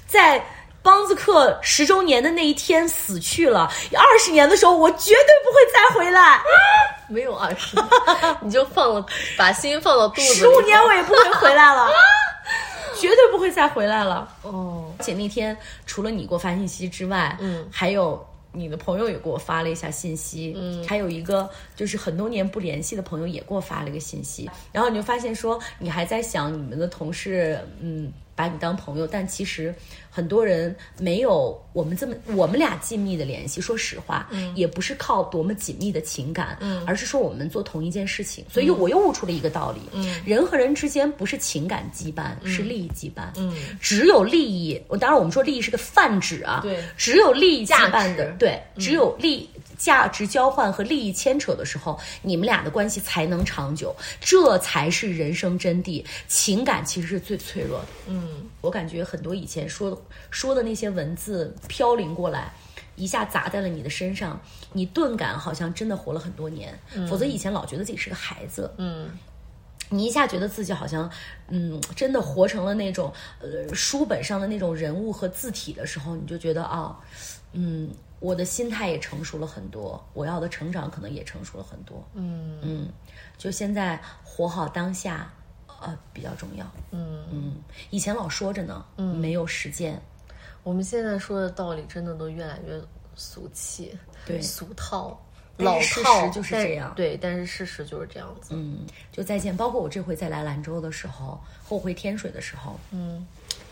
[0.05, 0.43] 在
[0.83, 6.41] 邦子克十周年的那一天死去了，二十年的时候，我绝对不会再回来。
[7.09, 7.77] 没有二十，
[8.41, 9.05] 你就放了，
[9.37, 10.27] 把心放到肚子里。
[10.35, 11.89] 十五年我也不会回来了，
[12.99, 14.27] 绝对不会再回来了。
[14.41, 28.11] 哦，而且那天除了你给我发信息之外，嗯，还有你的朋友也给我发了一下信息，嗯，还有一个就是很多年不联系的朋友也给我发了一个信息，然后你就发现说你还在想你们的同事，嗯。
[28.37, 29.73] 把你当朋友，但其实
[30.11, 33.59] 很多人没有我们这么我们俩紧密的联系。
[33.59, 38.45] 说实话，嗯，也不是靠多么紧密的情感，嗯，而是说我们做同一件事情。
[38.47, 44.79] 所以我又悟出了一个道理，嗯，人和人之间不是情感羁绊，是利益羁绊，嗯，只有利益。
[44.87, 49.49] 我当然我们说利益是个泛指啊，对，只有利益羁绊的对，只有利。
[49.77, 56.03] 价值交换和利益牵扯的时候，你们俩的关系才能长久，这才是人生真谛。
[56.27, 57.87] 情感其实是最脆弱的。
[58.07, 58.26] 嗯，
[58.61, 59.97] 我感觉很多以前说的
[60.31, 62.53] 说的那些文字飘零过来，
[62.95, 64.39] 一下砸在了你的身上，
[64.73, 66.77] 你顿感好像真的活了很多年。
[67.09, 68.73] 否则以前老觉得自己是个孩子。
[68.77, 69.09] 嗯。
[69.89, 71.09] 你一下觉得自己好像，
[71.47, 73.09] 嗯，真的活成了那种，
[73.39, 76.99] 呃，书本上的那种人物和字体的时候，你就觉得啊，
[77.53, 82.05] 嗯，我的心态也成熟了很多，我要的成长可能也成熟了很多。
[82.15, 82.89] 嗯嗯，
[83.37, 85.31] 就现在活好当下，
[85.81, 86.65] 呃，比较重要。
[86.91, 87.55] 嗯嗯，
[87.89, 90.01] 以前老说着呢，嗯，没有实践。
[90.63, 92.81] 我们现在说的道理真的都越来越
[93.15, 95.19] 俗气，对俗套。
[95.57, 98.49] 老套实就是这样对，但是事实就是这样子。
[98.53, 99.57] 嗯，就再见。
[99.57, 103.25] 包括我这回再来兰州的时候，后回天水的时候，嗯，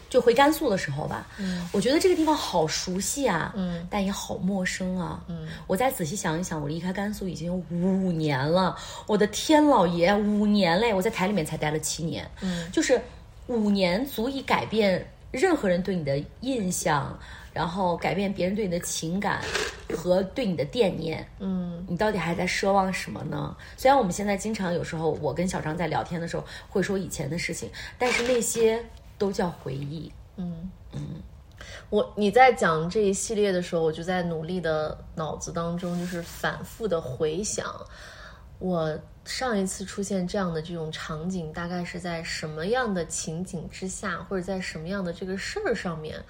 [0.10, 10.94] 就回甘肃的时候吧，嗯，我觉得这个地方好熟悉啊，嗯，但也好陌生啊，嗯，我再仔细想一想，我离开甘肃已经五年了，我的天老爷，五年嘞！
[10.94, 13.02] 我在台里面才待了七年，嗯，就是
[13.48, 17.18] 五年足以改变任何人对你的印象，
[17.52, 19.42] 然后改变别人对你的情感
[19.94, 21.28] 和对你的惦念。
[21.40, 23.56] 嗯，你到底还在奢望什么呢？
[23.76, 28.82] 虽然我们现在经常有时候我跟小张在聊天的时候会说以前的事情，但是那些
[29.18, 30.12] 都叫回忆。
[30.38, 31.02] 嗯嗯
[31.90, 37.66] 我你在讲这一系列的时候，我就在努力的脑子当中，就是反复的回想，
[38.60, 46.22] 我上一次出现这样的这种场景，大概是在什么样的情景之下，或者在什么样的这个事儿上面，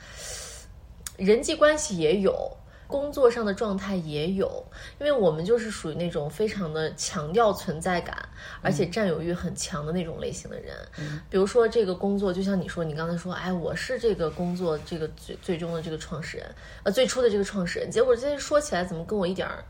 [1.17, 2.55] 人际关系也有。
[2.87, 4.63] 工作上的状态也有，
[4.99, 8.17] 因为我们就是属于那种非常的强调存在感，
[8.61, 10.75] 而且占有欲很强的那种类型的人。
[11.29, 16.45] 比如说这个工作，就像你说，你刚才说，哎，我是这个工作这个最最终的这个创始人，
[16.83, 19.63] 呃，最初的这个创始人，结果这些说起来怎么跟我一点儿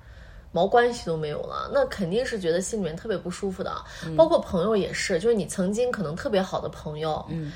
[0.52, 1.70] 毛关系都没有了？
[1.74, 3.76] 那肯定是觉得心里面特别不舒服的。
[4.16, 7.52] 包括朋友也是，就是你曾经可能特别好的朋友，嗯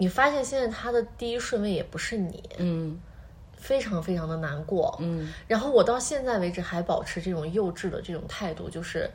[0.00, 2.96] 你发现现在他的第一顺位也不是你，嗯
[3.58, 4.96] 非常非常的难过。
[5.00, 9.10] 嗯然后我到现在为止还保持这种幼稚的这种态度，就是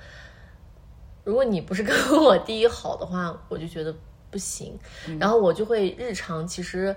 [1.24, 3.96] 如果你不是跟我第一好的话，我就觉得
[4.30, 4.78] 不行。
[5.20, 6.96] 然后我就会日常，其实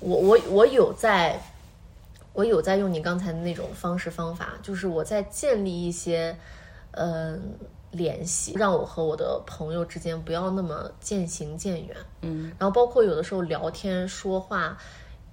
[0.00, 1.40] 我我我有在，
[2.32, 6.36] 我有在用你刚才的那种方式方法，就是我在建立一些
[6.92, 7.54] 嗯、
[7.90, 11.96] 联系，让我和我的朋友之间不要那么渐行渐远。
[12.22, 14.76] 嗯然后包括有的时候聊天说话，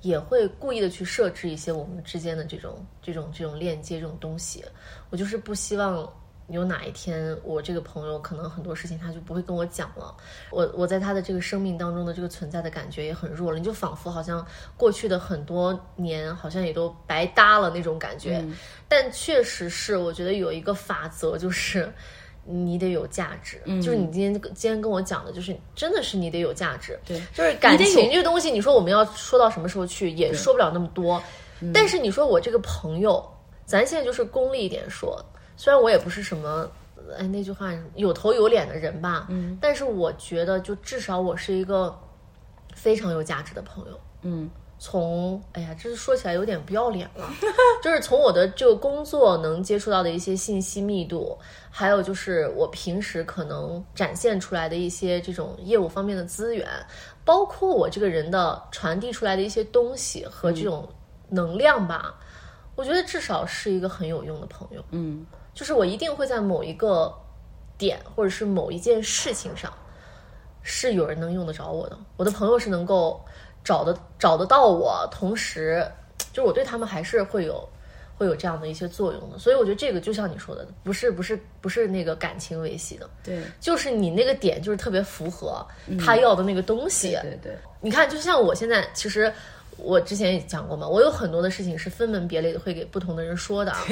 [0.03, 4.63] 也会故意的去设置一些我们之间的这种这种这种链接这种东西。
[5.09, 6.07] 我就是不希望
[6.49, 10.15] 有哪一天我这个朋友可能很多事情他就不会跟我讲了，
[10.51, 14.45] 我我在他的这个生命当中的这个存在的感觉也很弱了，你就仿佛好像
[14.77, 18.45] 过去的很多年好像也都白搭了那种感觉。
[18.87, 21.91] 但确实是，我觉得有一个法则就是。
[22.45, 27.17] 你得有价值，就是你今天今天跟我讲的，就是真的是你得有价值，对。
[27.33, 31.21] 就是感情这个东西，你说我们要说到什么时候去，也说不了那么多。
[31.61, 31.71] 嗯。
[31.73, 33.23] 但是你说我这个朋友，
[33.65, 35.23] 咱现在就是功利一点说，
[35.55, 36.69] 虽然我也不是什么，
[37.17, 41.97] 哎，那句话有头有脸的人吧，嗯，但是我觉得就至少我是一个
[42.73, 43.99] 非常有价值的朋友。
[44.23, 44.49] 嗯。
[44.79, 47.29] 从哎呀，这是说起来有点不要脸了，
[47.81, 51.37] 就是从我的这个工作能接触到的一些信息密度，
[51.75, 56.69] 还有就是我平时可能展现出来的一些这种业务方面的资源，
[57.25, 60.87] 包括我这个人的传递出来的一些东西和这种
[61.29, 62.13] 能量吧，
[62.75, 64.85] 我觉得至少是一个很有用的朋友。
[64.91, 67.11] 嗯就是我一定会在某一个
[67.75, 69.73] 点或者是某一件事情上，
[70.61, 71.97] 是有人能用得着我的。
[72.17, 73.19] 我的朋友是能够
[73.63, 75.83] 找得找得到我，同时
[76.31, 77.67] 就是我对他们还是会有
[78.23, 79.37] 会有这样的一些作用的。
[79.37, 85.65] 所以我觉得这个就像你说的，不是不是不是那个感情维系的，对就是你那个点就是特别符合
[85.99, 87.17] 他要的那个东西。
[87.21, 89.31] 对对，你看，就像我现在，其实
[89.77, 93.83] 我之前也讲过嘛，我有很多的事情是分门别类的，会给不同的人说的啊。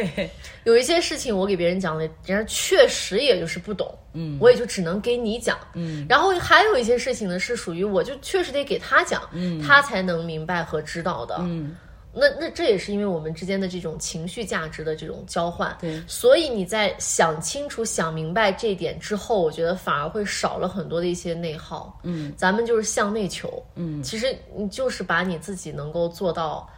[0.63, 6.05] 有一些事情我给别人讲了，人家确实也就是不懂，嗯，我也就只能给你讲，嗯。
[6.07, 11.75] 然后还有一些事情呢，是属于我就确实得给他讲，嗯，他才能明白和知道的，嗯
[12.13, 21.99] 那那这也是因为我们之间的这种情绪价值的这种交换，对所以你在想清楚、想明白这一点之后，我觉得反而会少了很多的一些内耗。
[22.03, 26.69] 嗯，咱们就是向内求，嗯其实你就是把你自己能够做到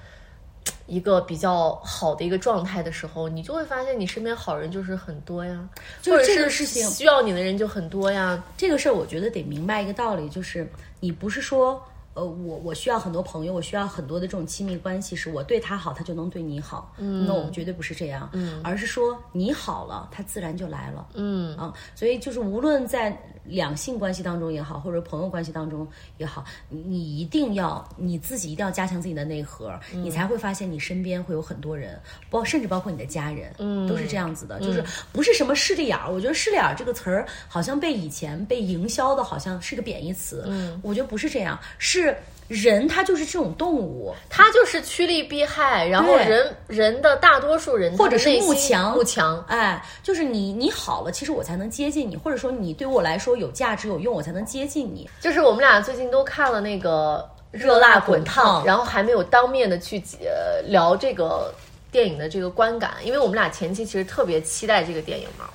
[0.86, 5.67] 一个比较好的一个状态的时候，你就会发现你身边好人就是很多呀，
[6.02, 8.43] 就是或者这个事情需要你的人就很多呀。
[8.56, 10.69] 这个事儿，我觉得得明白一个道理，就是
[11.00, 11.82] 你不是说，
[12.13, 16.93] 呃，我我需要很多朋友，我需要很多的这种亲密关系，是我对他好，他就能对你好。
[16.97, 21.08] 嗯，那我们绝对不是这样，嗯，而是说你好了，他自然就来了。
[21.15, 21.56] 嗯。
[21.58, 31.99] 啊，所以就是无论在两性关系当中也好，或者朋友关系当中也好，你你一定要你自己一定要加强自己的内核，你才会发现你身边会有很多人，
[32.30, 36.12] 包甚至包括你的家人，嗯，都是这样子的，就是不是什么势利眼儿。
[36.12, 42.02] 我觉得势利眼儿这个词儿好像被以前被营销的好像是个贬义词，嗯，我觉得不是这样，是
[42.49, 55.09] 人他就是这种动物，他就是趋利避害，然后人人的大多数人或者是慕强慕强，哎，就是你你好了，其实我才能接近你，或者说你对我来说有价值有用，我才能接近你。
[55.21, 57.17] 就是我们俩最近都看了那个
[57.57, 61.51] 《热辣滚烫》，然后还没有当面的去呃聊这个
[61.91, 65.45] 电影的这个观感，因为我们俩前期其实特别期待这个电影嘛，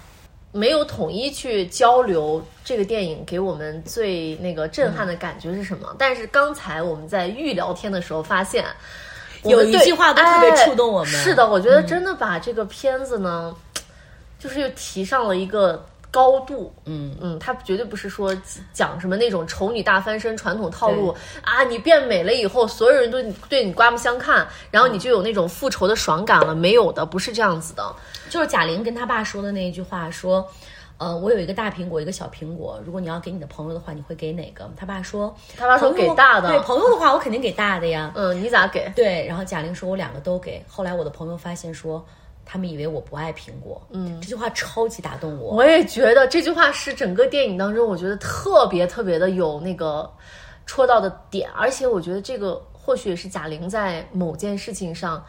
[0.52, 5.94] 没有统一去交流这个电影给我们最那个震撼的感觉是什么。
[5.98, 8.64] 但是刚才我们在预聊天的时候发现，
[9.44, 11.12] 有一句话都特别哎触动我们。
[11.12, 13.54] 是的，我觉得真的把这个片子呢，
[14.38, 18.34] 就是又提上了一个高度，嗯嗯，他绝对不是说
[18.72, 27.94] 讲什么那种丑女大翻身传统套路啊，你变美了以后，所有人都对你刮目相看，然后你就有那种复仇的爽感了，没有的，不是这样子的。
[28.30, 30.46] 就是贾玲跟她爸说的那一句话，说，
[30.96, 34.68] 呃，我有一个大苹果，一个小苹果，如果你要给你的朋友的话，你会给哪个？
[34.76, 38.10] 他爸说，他爸说给大的对朋友的话，我肯定给大的呀。
[38.14, 38.90] 嗯，你咋给？
[38.96, 40.64] 对，然后贾玲说，我两个都给。
[40.68, 42.04] 后来我的朋友发现说，
[42.50, 43.86] 他们以为我不爱苹果。
[43.90, 45.54] 嗯，这句话超级打动我。
[45.54, 50.10] 我也觉得这句话是整个电影当中，我觉得特别特别的有那个
[50.64, 55.22] 戳到的点，而且我觉得这个或许也是贾玲在某件事情上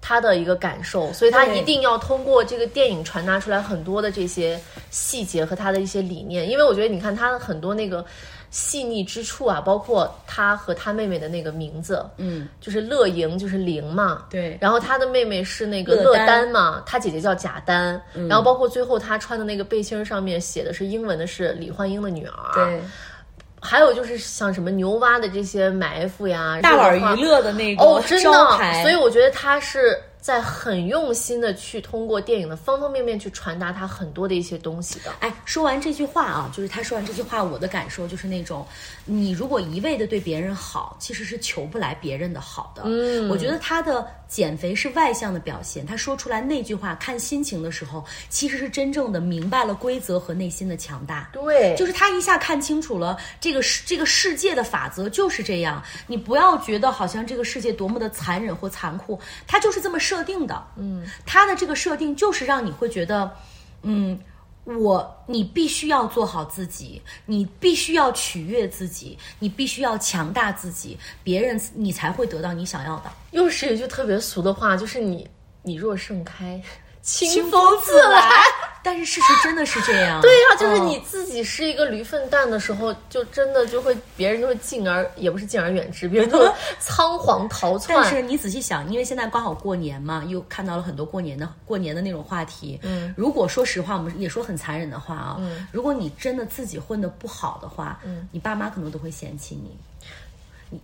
[0.00, 4.60] 她的一个感受，所以她一定要通过这个电影传达出来很多的这些
[4.90, 8.04] 细节和她的一些理念，因为我觉得你看她很多那个。
[8.50, 14.56] 细腻之处啊，包括他和他妹妹的那个名字，嗯，就是乐莹，就是玲嘛，对。
[14.60, 22.80] 然后他的妹妹是那个乐乐丹丹嘛，她姐姐叫贾丹，然后包括最后他穿的那个背心上面写的是英文的，是李焕英的女儿。，对，
[23.60, 35.12] 还有就是像什么牛蛙的这些埋伏呀，大碗这个话娱乐的那个哦，真招的，牌，所以我觉得他是在很用心的去通过电影的方方面面去传达他很多的一些东西的。
[35.20, 38.66] 哎，说完这句话啊，就是他说完这句话，我的感受就是那种，
[39.04, 42.82] 你如果一味的对别人好，其实是求不来别人的好的。
[42.86, 51.30] 嗯，我觉得他的减肥是外向的表现，他说出来那句话，看心情的时候，其实是真正的明白了规则和内心的强大。
[51.32, 60.66] 对，就是他一下看清楚了这个世这个世界的法则就是这样，你不要觉得好像这个世界多么的残忍或残酷，他就是这么设定的。
[60.76, 63.30] 嗯，它的这个设定就是让你会觉得，
[63.82, 64.18] 嗯。
[64.66, 73.12] 我，你必须要做好自己，你必须要取悦自己，你必须要强大自己，别人你才会得到你想要的。
[73.30, 75.24] 又是一句特别俗的话，就是你
[75.62, 76.60] 你若盛开，
[77.06, 78.28] 清清风风自自来。
[78.82, 80.20] 但是事实真的是这样。
[80.20, 86.48] 对呀、就是嗯你自己是一个驴粪蛋的时候，就真的就会别人就会敬而也不是敬而远之，别人都会
[86.78, 87.98] 仓皇逃窜。
[88.00, 92.78] 但是你仔细想，因为现在刚好过年嘛，又看到了很多过年的过年的那种话题。
[92.84, 99.76] 嗯，如果说实话，我们也说很残忍的话啊，嗯，如果你真的自己混的不好的话，嗯，你爸妈可能都会嫌弃你。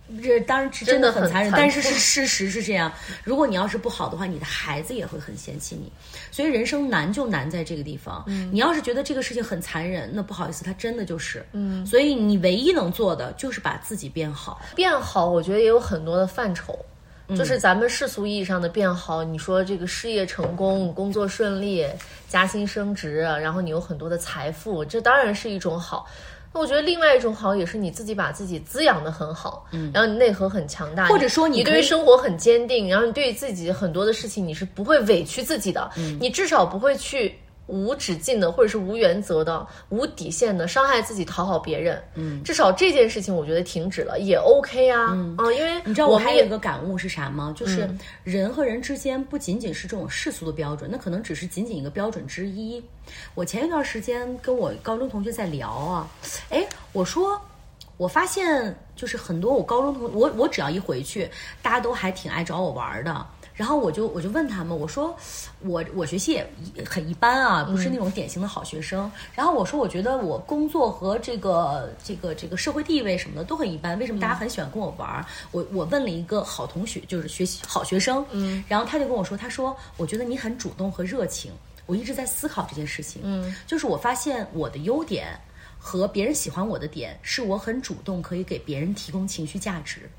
[0.07, 2.89] 你这当然是真的很残忍，但是是事实是这样。
[3.21, 5.91] 如果你要是不好的话，你的孩子也会很嫌弃你。
[6.33, 8.23] 所以人生难就难在这个地方。
[8.25, 11.45] 嗯，你要是觉得这个事情很残忍，那不好意思，它真的就是。
[11.51, 14.59] 嗯，所以你唯一能做的就是把自己变好。
[14.75, 16.75] 变好，我觉得也有很多的范畴。
[17.37, 21.85] 就是咱们世俗意义上的变好，你说这个事业成功、工作顺利、
[22.27, 26.07] 加薪升职，然后你有很多的财富，这当然是一种好。
[26.53, 35.89] 那我觉得另外一种好也是你自己把自己滋养的很好，嗯，然后你内核很强大，或者说你你对于生活很坚定，然后你对于自己很多的事情你是不会委屈自己的，
[36.19, 37.35] 你至少不会去
[37.67, 47.53] 无止境的或者是无原则的、无底线的伤害自己、讨好别人，嗯，至少这件事情我觉得停止了也 OK 啊，嗯因为你知道我还有一个感悟是啥吗？
[47.55, 47.89] 就是
[48.23, 52.83] 人和人之间不仅仅是这种世俗的标准，那可能只是仅仅一个标准之一。
[53.33, 56.07] 我前一段时间跟我高中同学在聊啊，
[56.49, 57.39] 哎，我说。
[57.95, 61.29] 我发现就是很多我高中同我我只要一回去，
[61.61, 63.25] 大家都还挺爱找我玩儿的。
[63.53, 65.15] 然后我就我就问他们，我说
[65.59, 66.47] 我我学习也
[66.85, 69.11] 很一般啊，不是那种典型的好学生。
[69.33, 75.25] 然后我说我觉得我工作和这个这个这个社会地位什么的都很一般，为什么大家很喜欢跟我玩儿？
[75.51, 81.51] 我我问了一个好同学，就是学习好学生，嗯，然后他就跟我说，他说我觉得你很主动和热情。
[81.85, 85.37] 我一直在思考这件事情，嗯，就是我发现我的优点
[85.77, 90.09] 和别人喜欢我的点，是我很主动，可以给别人提供情绪价值。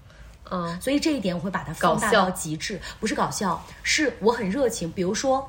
[0.50, 4.90] 嗯，所以这一点我会把它放大到极致，不是搞笑，是我很热情。
[4.90, 5.48] 比如说，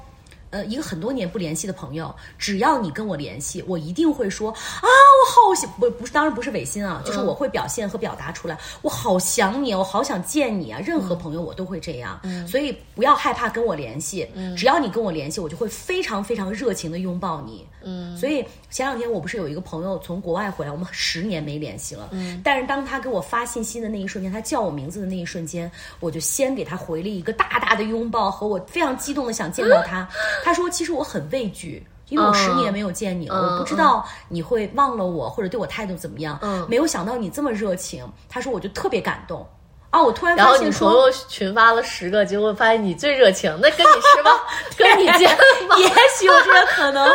[0.52, 10.80] 呃，一个很多年不联系的朋友，只要你跟我联系，我一定会说啊，我好想不不是，当然不是违心啊，就是我会表现和表达出来，我好想你啊，我好想见你啊。
[10.80, 14.26] 任何朋友我都会这样，所以不要害怕跟我联系，
[14.56, 17.68] 只要你跟我联系，我就会非常非常热情的拥抱你。
[17.84, 18.43] 嗯，所以
[18.76, 22.09] 前两天我不是有一个朋友从国外回来，我们十年没联系了。
[22.11, 25.71] 嗯，但是当他给我发信息的那一瞬间，他叫我名字的那一瞬间，
[26.01, 30.05] 我就先给他回了一个大大的拥抱，和我非常激动的想见到他。
[30.43, 36.38] 他说：“其实我很畏惧。”因为我十年没有见你了，嗯我不知道你会忘了我，或者对我态度怎么样。
[36.41, 38.05] 嗯没有想到你这么热情。
[38.28, 39.47] 他说，我就特别感动。
[39.96, 44.32] 啊，我突然然后你发现说，朋友群发了十个，结果发现你最热情，那跟你是吧？
[44.78, 45.30] 跟你见
[45.70, 45.78] 吧。
[45.78, 45.88] 也
[46.20, 47.08] 许有这个可能。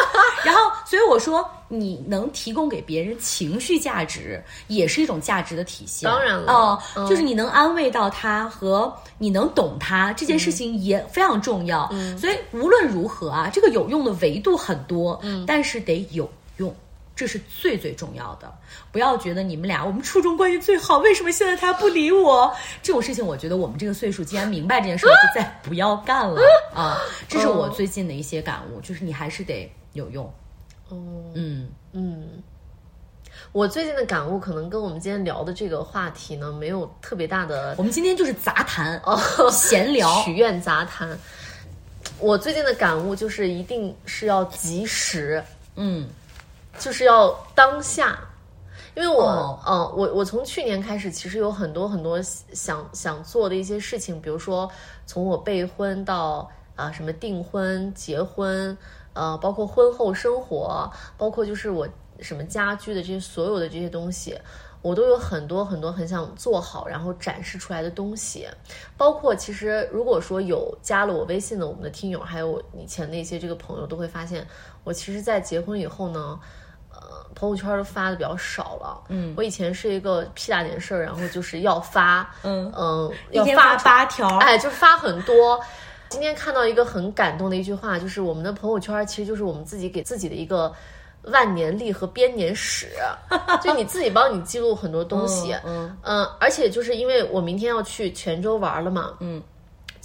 [0.43, 6.11] 然后，所以我说，你能提供给别人情绪价值，也是一种价值的体现。
[6.11, 11.87] 当然了哦、嗯就是你能安慰到他和你能懂他这件事情也非常重要。
[11.93, 16.27] 嗯所以无论如何啊，这个有用的维度很多，嗯，但是得有
[16.57, 16.75] 用。
[17.21, 18.51] 这是最最重要的，
[18.91, 22.51] 不要觉得你们俩我们初中关系最好，为什么现在他不理我？
[22.83, 26.41] 这种事情，我觉得我们这个岁数既然明白这件事，就再不要干了
[26.75, 26.97] 啊！
[27.29, 30.25] 这是我最近的一些感悟，就是你还是得有用。
[30.89, 30.97] 哦，
[31.35, 32.43] 嗯，嗯，
[33.53, 39.21] 我最近的感悟可能跟我们今天聊的这个话题呢，没有特别大的我们今天就是杂谈哦，
[39.53, 41.19] 闲聊， 许愿杂谈。
[42.19, 45.45] 我最近的感悟就是，一定是要及时，
[45.77, 46.09] 嗯。
[46.79, 48.19] 就是要当下，
[48.95, 54.71] 因为我，哦嗯、我我从去年开始，其实有很多很多想想做的一些事情，比如说
[55.07, 58.77] 从我备婚到啊、什么订婚、结婚，
[59.13, 61.87] 呃，包括婚后生活，包括就是我
[62.21, 64.39] 什么家居的这些所有的这些东西，
[64.81, 68.49] 我都有很多很多很想做好，然后展示出来的东西，
[68.97, 74.47] 包括其实如果说有加了我微信的我们的听友，还有以前的一些这个朋友，都会发现
[74.85, 76.41] 我其实，在结婚以后呢。
[77.11, 79.03] 呃，朋友圈都发的比较少了。
[79.09, 85.61] 嗯，我以前是一个屁大点事儿，然后就是要发，嗯嗯，要发发八条，哎，就发很多。
[86.09, 90.73] 今天看到一个很感动的一句话，就是我们的朋友圈其实就是我们自己给自己的一个
[91.25, 92.89] 万年历和编年史，
[93.63, 95.55] 就你自己帮你记录很多东西。
[95.65, 99.41] 嗯嗯，而且就是因为我明天要去泉州玩了嘛，嗯，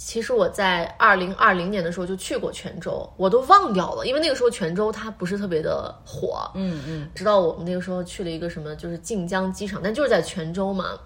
[0.06, 10.96] 其实我在二零二零年的时候就去过泉州，我都忘掉了，因为那个时候泉州它不是特别的火，嗯嗯，直到我们那个时候去了一个什么，就是晋江机场，但就是在泉州嘛。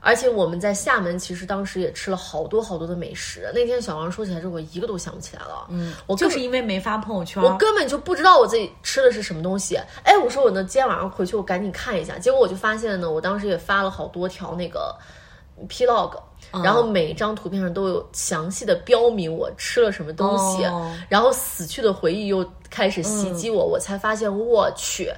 [0.00, 3.50] 而且我们在厦门，其实当时也吃了好多好多的美食。
[3.54, 5.66] 那天小王说起来之后，我一个都想不起来了。
[5.70, 9.74] 嗯，我就是因为没发朋友圈，我根本就不知道我自己吃的是什么东西。
[10.02, 12.18] 哎，我说我呢，今天晚上回去我赶紧看一下。
[12.18, 14.94] 结果我就发现呢，我当时也发了好多条那个
[15.66, 16.20] Plog，、
[16.62, 25.12] 然后每一张图片上都有详细的标明我吃了什么东西，哦然后死去的回忆又开始袭击我，我才发现我去。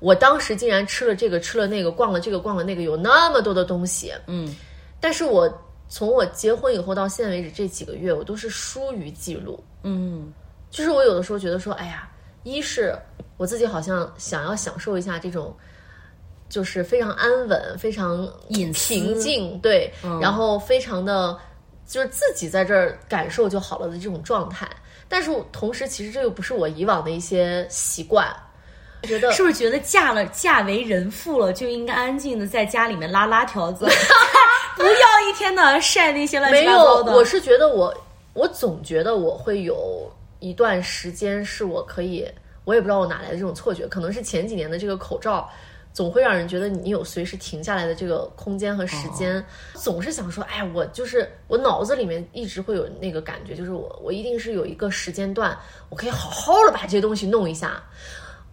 [0.00, 4.12] 我当时竟然吃了这个，吃了那个，逛了这个，逛了那个，有那么多的东西。
[4.26, 4.52] 嗯，
[4.98, 5.48] 但是我
[5.88, 9.62] 从我结婚以后到现在为止这几个月，我都是疏于记录。
[9.84, 10.32] 嗯
[10.70, 12.10] 就是我有的时候觉得说，哎呀，
[12.42, 12.98] 一是
[13.36, 15.54] 我自己好像想要享受一下这种，
[16.52, 19.90] 就是非常安稳、非常隐平静，对，
[20.20, 21.34] 然后非常的
[21.86, 24.68] 就是自己在这儿感受就好了的这种状态。
[25.08, 28.30] 但是同时，其实这又不是我以往的一些习惯，
[29.04, 33.86] 觉得是不是觉得嫁了嫁为人妇了，就应该安静的在家里面拉拉条子，
[34.76, 37.16] 不要一天的晒那些乱七八糟，的？
[37.16, 37.94] 我是觉得我
[38.34, 40.06] 我总觉得我会有
[40.38, 42.30] 一段时间是我可以，
[42.66, 45.48] 我也不知道我哪来的这种错觉，可能是前几年的这个口罩。
[45.92, 55.56] 总会让人觉得你有随时停下来的这个空间和时间，总是想说，哎，我就是我脑子里面一直会有那个感觉，就是我我一定是有一个时间段，
[55.90, 57.82] 我可以好好的把这些东西弄一下。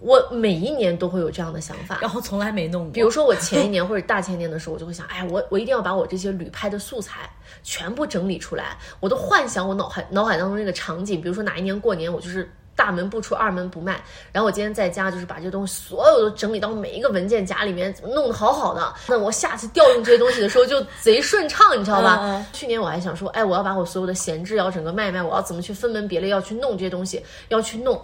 [0.02, 2.92] 我每一年都会有这样的想法，然后从来没弄过。
[2.92, 7.30] 比如说我前一年或者大前年的时候，我就会想，哎，我我一定要把我这些旅拍的素材
[7.64, 12.50] 全部整理出来，我都幻想我脑海脑海当中那个场景，比如说哪一年过年，我就是。
[12.80, 14.02] 大门不出，二门不迈。
[14.32, 18.94] 然后我今天在家，就是把这些东西所有都整理到每一个文件夹里面，弄得好好的。
[19.06, 22.46] 那我下次调用这些东西的时候就贼顺畅，你知道吧？
[22.54, 28.02] 去年我还想说，哎，我要把我所有的闲置要整个卖卖，我要怎么去分门别类，要去弄这些东西，要去弄。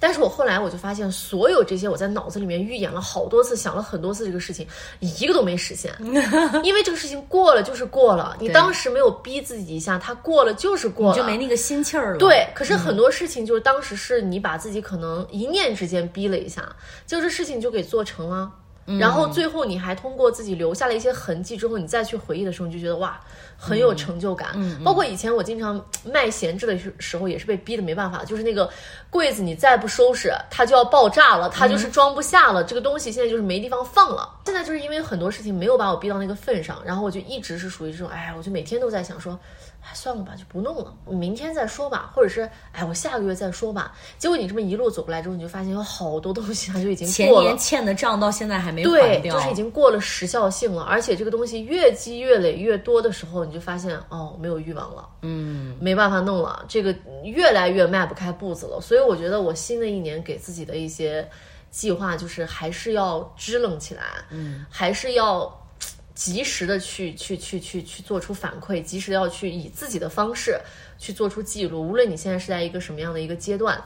[0.00, 4.66] 但是我后来我就发现，所有这些我在脑子里面预演了好多次，想了很多次这个事情，
[5.00, 5.92] 一个都没实现，
[6.62, 12.18] 因为这个事情过了就是过了，你当时没有逼自己一下，它过了就是过了，你就没那个心气儿了。
[12.18, 16.74] 对，可是很多事情就是当时是你把自己可能一念之间逼了一下，
[17.06, 18.50] 结果这事情就给做成了。
[18.98, 23.20] 然后最后你还通过自己留下了一些痕迹之后，你再去回忆的时候，你就觉得哇，
[23.56, 24.50] 很有成就感。
[24.84, 28.70] 包括以前我经常卖闲置的时时候，也是被逼的没办法，就是那个
[29.10, 32.64] 柜子你再不收拾，它就要爆炸了，它就是装不下了。
[32.64, 34.28] 这个东西现在就是没地方放了。
[34.46, 39.38] 现在就是因为很多事情没有把我逼到那个份上，然后我就一直是属于这种，哎，我就每天都在想说。
[39.80, 43.94] 哎，算了吧，就不弄了，明天再说吧，或者是哎，我下个月再说吧。
[44.18, 50.82] 结果你这么一路走过来之后，你就发现有好多东西它就已经前过了年，欠的账到现在还没对还，掉，就是已经过了时效性了。
[50.82, 58.80] 而且这个东西越积越累越多的时候，你就发现哦，没有欲望了，嗯，没办法弄了，这个越来越迈不开步子了。
[58.82, 61.26] 所以我觉得我新的一年给自己的一些
[61.70, 65.57] 计划就是还是要支棱起来，嗯，还是要。
[66.18, 70.58] 及时的去去去去去做出反馈，及时地要去以自己的方式
[70.98, 71.80] 去做出记录。
[71.80, 73.80] 无论你现在是在一个什么样的一个阶段，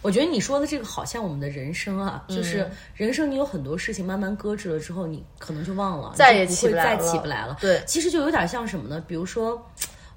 [0.00, 7.56] 我觉得你说的这个好像我们的人生啊，嗯就是人生你有很多事情慢慢搁置了之后，你可能就忘了，再也不会再起不来了起不来了。
[7.60, 9.02] 对其实就有点像什么呢？
[9.08, 9.60] 比如说。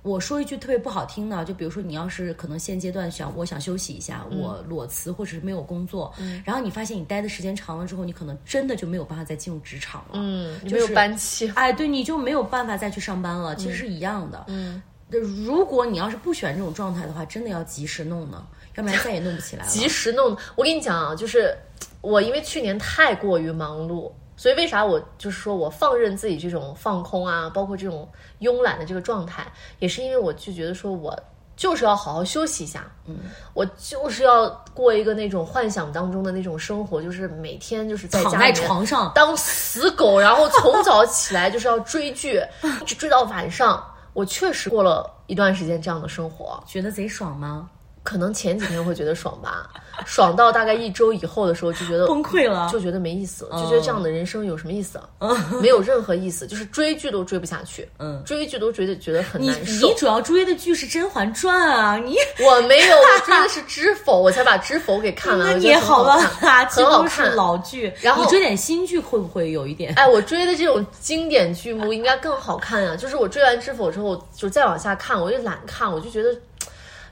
[0.03, 10.13] 我说一句特别不好听的，就比如说你要是可能现阶段想我想休息一下，嗯我裸辞或者是没有工作，然后你发现你待的时间长了之后，你可能真的就没有办法再进入职场了。
[10.13, 14.45] 嗯，你没有就是班期，哎，对，你就没有办法再去上班了，其实是一样的。
[14.47, 18.43] 嗯，如果你要是不喜欢这种状态的话，真的要及时弄呢，
[18.75, 19.69] 要不然再也弄不起来了。
[19.71, 20.35] 及时弄。
[20.55, 21.55] 我跟你讲啊，就是
[22.01, 24.11] 我因为去年太过于忙碌，
[24.41, 29.45] 所以为啥我就是说我放任自己这种放空啊，包括这种慵懒的这个状态，
[29.77, 31.15] 也是因为我就觉得说我。
[31.57, 33.17] 就是要好好休息一下，嗯，
[33.53, 42.41] 我就是要过一个那种幻想当中的那种生活，就是每天就是在躺在家里床上，当死狗，然后从早起来就是要追剧，
[42.81, 43.85] 一直追到晚上。
[44.13, 47.69] 我确实过了一段时间这样的生活，觉得贼爽吗？
[48.03, 49.69] 可能前几天会觉得爽吧，
[50.05, 55.37] 爽到大概一周以后的时候就觉得崩溃了就觉得没意思了，就觉得这样的人生有什么意思啊？
[55.61, 59.93] 没有任何意思，就是追剧都追不下去，嗯追剧都追的觉得很难受你。
[59.95, 67.35] 主要追的剧是《甄嬛传》啊，你 我没有，我追的是《知否》，我才把《知否》给看完，那 我觉得很好也好了看啊，这很好看。
[67.35, 67.93] 老剧。
[68.01, 69.93] 然后你追点新剧会不会有一点？
[69.95, 76.35] 哎，我追的这种经典剧目应该更好看呀、就是我追完《知否》之后，就再往下看，我就懒看，我就觉得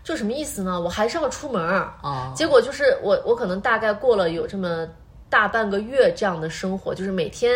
[0.10, 0.82] 这什么意思呢？
[0.82, 1.93] 我还是要出门儿。
[2.01, 4.88] 哦结果就是我，我可能大概过了有这么
[5.30, 7.53] 大半个月这样的生活，就是每天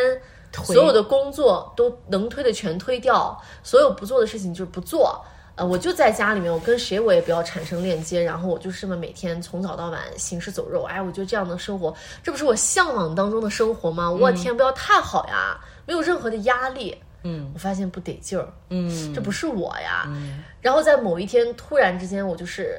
[0.64, 5.20] 所有的工作都能推的全推掉，所有不做的事情就是不做。
[5.56, 10.84] 呃，我就在家里面，我跟谁我也不要产生链接，然后我就是这么每天从早到晚行尸走肉。
[10.84, 11.92] 哎，我觉得这样的生活，
[12.22, 14.12] 这不是我向往当中的生活吗？
[14.12, 16.96] 我天，不要太好呀，没有任何的压力。
[17.02, 17.08] 嗯
[17.54, 20.08] 我发现不得劲儿，嗯，这不是我呀。
[20.62, 22.78] 然后在某一天突然之间，我就是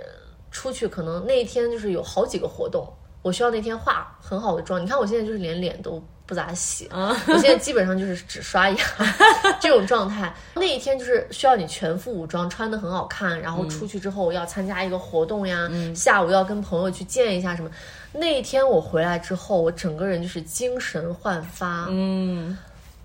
[0.50, 2.86] 出去，可能那一天就是有好几个活动，
[3.22, 4.82] 我需要那天化很好的妆。
[4.82, 8.76] 你看我现在就是连脸都不咋洗，我现在基本上就是只刷牙
[9.60, 10.34] 这种状态。
[10.54, 17.70] 那一天就是需要你全副武装，穿的很好看，然后出去之后要参加一个活动呀，下午要跟朋友去见一下什么。
[18.12, 22.56] 那一天我回来之后，我整个人就是精神焕发，嗯，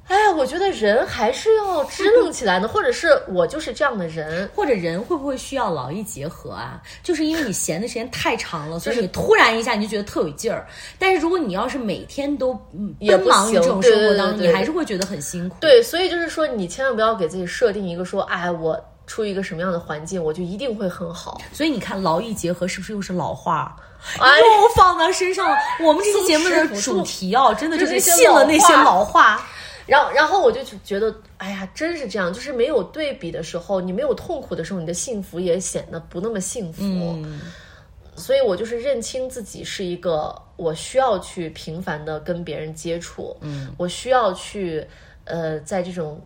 [0.10, 4.50] 哎呀，我觉得人还是要支棱起来的，或者是我就是这样的人。
[4.56, 6.82] 或者人会不会需要劳逸结合啊？
[7.04, 10.68] 就是因为你闲的时间太长了， 所以你突然一下你就觉得特有劲儿。
[10.98, 12.54] 但是如果你要是每天都
[13.00, 15.56] 奔忙于行这种生活当中，你还是会觉得很辛苦。
[15.62, 21.40] 对，所以就是说，你千万不要给自己设定一个说，哎，我处于一个什么样的环境，我就一定会很好。
[21.54, 23.76] 所以你看，劳逸结合是不是又是老话？
[24.18, 24.46] 哎又
[24.76, 25.58] 放到身上了。
[25.82, 29.46] 我们这期节目的主题哦，真的就就是是信了那些老老话。
[29.90, 36.84] 然后，然后我就觉得，哎呀，真是这样，就是没有对比的时候，你没有痛苦的时候，你的幸福也显得不那么幸福。
[36.84, 37.42] 嗯
[38.16, 44.86] 所以我就是认清自己是一个，我需要去频繁的跟别人接触，嗯，我需要去，
[45.24, 46.22] 呃，在这种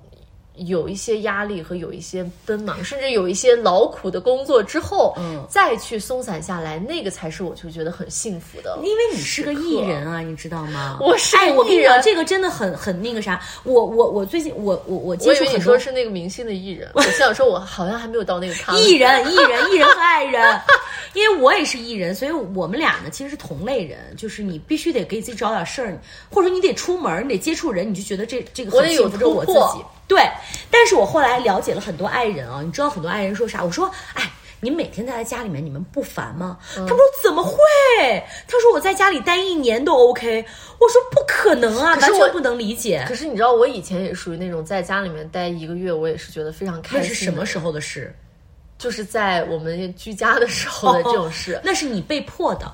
[0.56, 8.78] 有一些压力和有一些奔忙，甚至有一些劳苦的工作之后，嗯再去松散下来，那个才是我就觉得很幸福的。
[8.84, 10.98] 因为你是个艺人啊，你知道吗？
[11.02, 13.42] 我是哎，我跟你讲，艺人这个真的很很那个啥。
[13.64, 18.76] 我我我最近我我我接触很多说是那个明星的艺人，我想说我好像还没有到那个咖。
[18.78, 20.62] 艺人，艺人，艺人和爱人。
[21.14, 26.00] 因为我也是艺人，所以我们俩呢其实是同类人，就是你必须得给自己找点事儿，
[26.32, 29.84] 或者说你得出门，你得接触人，你就觉得这这个我得有很幸福，这是我自己。
[30.14, 30.30] 对，
[30.70, 33.64] 但是我后来了解了很多爱人啊，你知道很多爱人说啥？
[33.64, 34.32] 我说，哎。
[34.66, 36.58] 你每天待在家里面，你们不烦吗？
[36.78, 37.58] 嗯他说怎么会？
[38.48, 40.46] 他说我在家里待一年都 OK。
[40.80, 43.14] 我说不可能啊，完全不能理解可。
[43.14, 47.14] 是你知道，我以前也属于那种在家里面待一个月，我也是觉得非常开心那。
[47.14, 47.60] 是什么时？
[47.60, 48.16] 候的事？
[48.78, 51.60] 就是在我们居家的时候的这种事。
[51.62, 52.72] 那是你被迫的，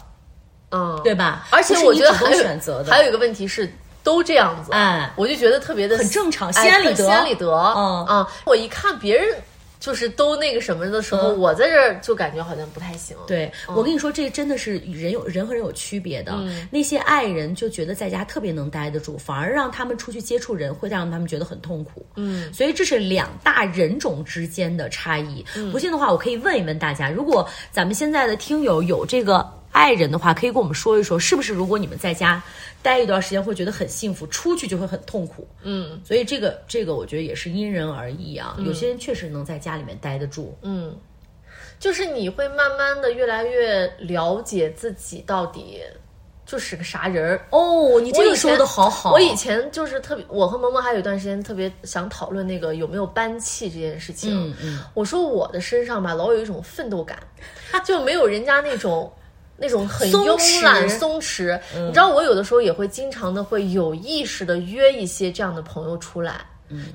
[0.69, 1.47] 嗯，对吧？
[1.49, 3.67] 而且我觉得还有选择的，还有一个问题是，
[4.03, 7.51] 都这样子，哎我就觉得特别的很正常哎心安理得心安理得。
[7.51, 9.35] 嗯啊，我一看别人
[9.79, 13.15] 就是都那个什么的时候，我在这儿就感觉好像不太行。
[13.17, 16.33] 嗯对，我跟你说，这真的是人有人和人有区别的。
[16.35, 22.05] 嗯那些爱人就觉得在家特别能待得住，反而让他们出去接触人，会让他们觉得很痛苦。
[22.15, 25.45] 嗯，所以这是两大人种之间的差异。
[25.55, 32.41] 嗯不信的话，我可以问一问大家，如果咱们现在的听友有这个爱人的话，可以跟我们说一说，是不是如果你们在家
[32.81, 35.47] 待一段时间会觉得很幸福，出去就会很痛苦？
[35.63, 38.57] 嗯所以这个这个，我觉得也是因人而异啊。
[38.59, 40.57] 有些人确实能在家里面待得住。
[40.63, 40.95] 嗯，
[41.79, 45.81] 就是你会慢慢的越来越了解自己到底
[46.45, 47.47] 就是个啥人儿。
[47.51, 49.11] 哦，你这个说的好好。
[49.11, 54.49] 我以前就是特别，我和萌萌还有一段时间特别想讨论那个有没有班气这件事情。
[54.49, 57.19] 嗯嗯，我说我的身上吧，老有一种奋斗感，
[57.85, 59.11] 就没有人家那种。
[59.59, 66.45] 那种很慵懒、弛松弛，你知道，我有的时候也会经常的会有意识的约一些这样的朋友出来，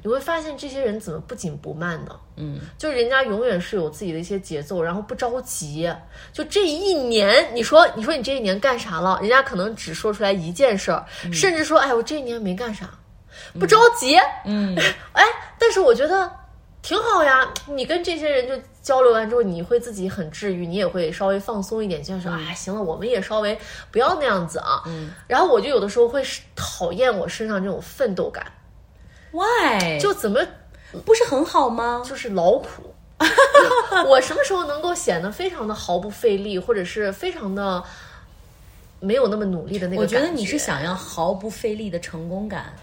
[0.03, 2.17] 你会发现这些人怎么不紧不慢的？
[2.37, 5.93] 嗯，就人家永远是有自己的一些节奏，然后不着急。
[6.33, 9.19] 就这一年，你说你说你这一年干啥了？
[9.21, 12.89] 人家可能只说出来一件事儿，甚至说，哎，我这一年没干啥，
[13.59, 14.17] 不着急。
[14.45, 14.77] 嗯，
[15.13, 15.25] 哎，
[15.59, 16.31] 但是我觉得
[16.83, 17.49] 挺好呀。
[17.67, 18.55] 你跟这些人就
[18.85, 23.59] 交流完之后，你会自己很治愈，你也会稍微放松一点，就像说，哎，行了，我们也稍微
[23.91, 24.83] 不要那样子啊。
[24.87, 26.23] 嗯，然后我就有的时候会
[26.55, 28.45] 讨厌我身上这种奋斗感
[29.33, 30.47] ，why 就怎么
[31.05, 32.03] 不是很好吗？
[32.07, 32.95] 就是劳苦。
[34.07, 37.83] 我什么时候能够显得非常的毫不费力，或者是非常的
[39.01, 40.07] 没有那么努力的那个我？
[40.07, 42.75] 觉得你是想要毫不费力的成功感，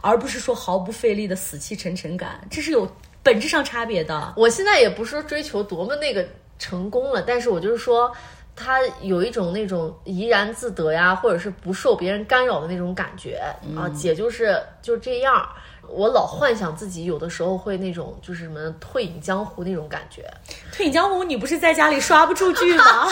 [0.00, 2.90] 而不是说毫不费力的死气沉沉感，这是有
[3.24, 4.32] 本质上差别的。
[4.36, 6.24] 我现在也不是说追求多么那个
[6.58, 8.12] 成功了，但是我就是说，
[8.54, 13.42] 他有一种那种怡然自得呀，或者是不受别人干扰的那种感觉、
[13.76, 13.88] 啊。
[13.88, 15.48] 姐就是就这样，
[15.88, 20.30] 我老幻想自己有的时候会那种就是什么退隐江湖那种感觉。
[20.72, 22.84] 退隐江湖，你不是在家里刷不出剧吗？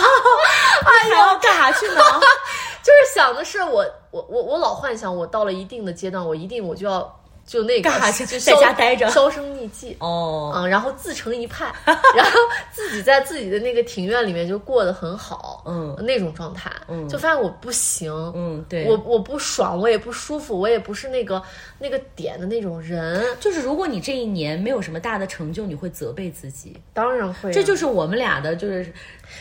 [0.85, 2.01] 哎还要干啥去呢？
[2.83, 7.91] 就是想的是我我我我老幻想我到了一定的阶段，我一定我就要就那个
[8.27, 9.97] 就在家待着销声匿迹。
[10.01, 12.39] 哦，嗯，然后自成一派， 然后
[12.73, 21.43] 自己在自己的那个庭院里面就过得很好，嗯那种状态，嗯就发现我不行，嗯，对，我我不爽，我也不舒服，我也不是那个
[21.79, 28.93] 那个点的那种人，就是如果你这一年没有什么大的成就，你会责备自己，当然会啊、这就是我们俩的，就是。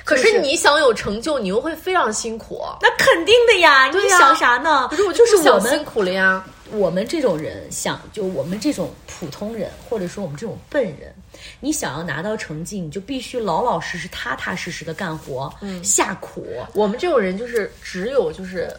[0.06, 4.88] 可是你想有成就，你又会非常辛苦，那肯定的呀，你想啥呢？
[4.90, 11.14] 可是我就是想我们辛苦了呀，我们这种人想，就我们这种普通人，或者说我们这种笨人，
[11.60, 16.46] 你想要拿到成绩，你就必须老老实实、踏踏实实的干活，嗯下苦。
[16.74, 18.70] 我们这种人就是只有就是。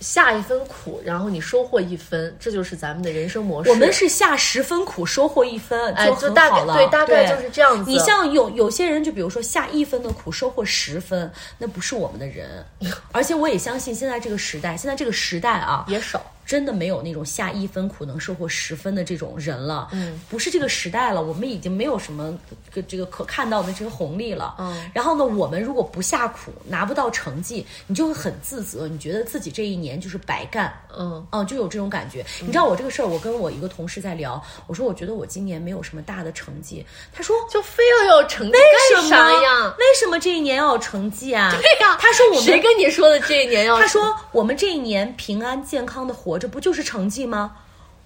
[0.00, 3.68] 下一分苦，然后你收获一分，这就是咱们的人生模式。
[3.68, 6.72] 我们是下十分苦，收获一分，哎，就很大好了。
[6.72, 7.90] 概对，大概就是这样子。
[7.90, 12.64] 你像有有些人，就比如说下一分的苦，收获十分，那不是我们的人。
[13.12, 19.86] 而且我也相信，现在这个时代，现在这个时代啊，也少，真的没有那种下一分苦能收获十分的这种人了。
[19.92, 22.36] 嗯，不是这个时代了，我们已经没有什么
[22.74, 24.56] 个这个可看到的这个红利了。
[24.58, 30.74] 嗯，然后呢，我们如果不下苦，拿不到成绩，你就会很自责，你觉得自己这一年就是白干。
[30.98, 32.26] 嗯嗯，就有这种感觉。
[32.40, 39.76] 你知道我这个事儿，我跟我一个同事在聊，我说我觉得我今年没有什么大的成绩，他说就非要有成绩为干什啥呀么？？
[39.78, 41.52] 为什么这一年要有成绩啊？
[41.52, 43.78] 对呀他说我们谁跟你说的这一年要？
[43.78, 47.58] 他说我们这一年平安健康的活着，不就是成绩吗？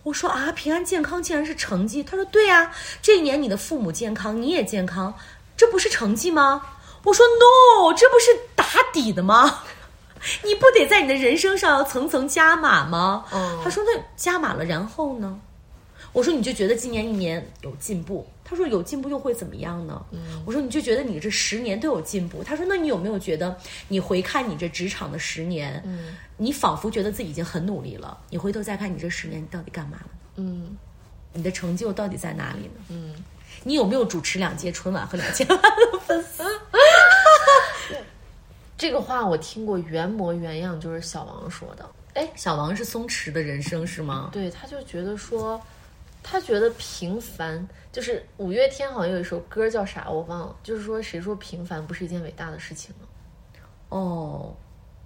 [0.03, 2.03] 我说啊，平安健康竟然是成绩。
[2.03, 2.70] 他说对呀、
[3.01, 5.14] 这一年你的父母健康，你也健康，
[5.57, 6.61] 这不是成绩吗？
[7.05, 9.62] 我说 no，这不是打底的吗？
[10.45, 13.24] 你不得在你的人生上要层层加码吗？
[13.32, 15.39] 嗯他说那加码了，然后呢？
[16.12, 18.26] 我说你就觉得今年一年有进步？
[18.45, 20.05] 他说有进步又会怎么样呢？
[20.45, 22.45] 我说你就觉得你这十年都有进步？
[22.45, 23.57] 他说那你有没有觉得
[23.88, 30.11] 你回看你这职场的十年，嗯你仿佛觉得自己已经很努力了，你回头再看你这十年你到底干嘛了？
[30.36, 30.76] 嗯
[31.32, 32.80] 你的成就到底在哪里呢？
[32.90, 33.14] 嗯，
[33.62, 36.45] 你有没有主持两届春晚和两千万的粉丝？
[38.76, 41.88] 这个话我听过原模原样，就是小王说的。
[42.14, 44.28] 哎，小王是松弛的人生是吗？
[44.32, 45.61] 对，他就觉得说，
[46.27, 53.07] 他觉得平凡，就是五月天好像有一首歌叫啥我忘了，就是说谁说平凡不是一件伟大的事情呢？
[53.91, 54.57] 哦，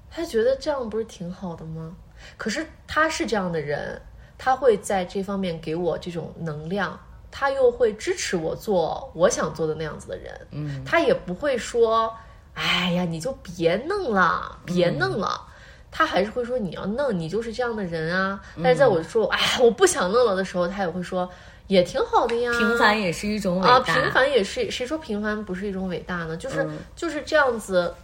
[0.09, 1.95] 他觉得这样不是挺好的吗？
[2.37, 4.01] 可是他是这样的人，
[4.39, 6.99] 他会在这方面给我这种能量，
[7.33, 10.47] 他又会支持我做我想做的那样子的人。
[10.53, 12.17] 嗯，他也不会说，
[12.55, 15.47] 哎呀，你就别弄了，别弄了。
[15.91, 18.41] 他还是会说你要弄，你就是这样的人啊。
[18.63, 21.29] 但是在我说，哎，我不想弄了的时候，他也会说，
[21.67, 22.51] 也挺好的呀。
[22.53, 26.37] 平凡也是一种伟啊，平凡也是，谁说平凡不是一种伟大呢？
[26.37, 27.95] 就是、嗯就是这样子，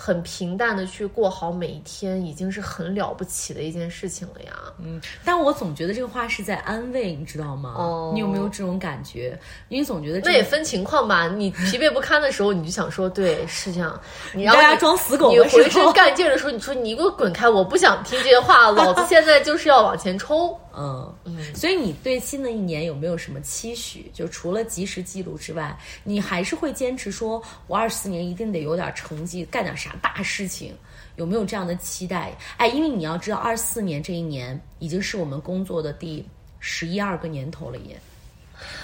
[0.00, 4.52] 很平淡的去过好每一天，已经是很了不起的一件事情了呀。
[4.78, 7.74] 嗯，但我总觉得这个话是在安慰，你知道吗？
[7.76, 9.36] 哦你有没有这种感觉？
[9.68, 14.00] 因为总觉得这那也分情况吧，你疲惫不堪的时候，你就想说，对，是这样。
[14.32, 20.56] 你大家装死狗你浑身干劲儿的时候，你说你给我滚开，我不想听这些话，老子现在就是要往前冲。
[20.76, 21.14] 嗯，
[21.54, 24.10] 所以你对新的一年有没有什么期许？
[24.14, 30.72] 就除了及时记录之外，你还是会坚持说，我二四年一定得有点成绩，干点啥大事情？
[31.16, 32.32] 有没有这样的期待？
[32.58, 36.24] 哎，因为你要知道，二四年这一年已经是我们工作的第
[36.60, 38.00] 十一二个年头了也。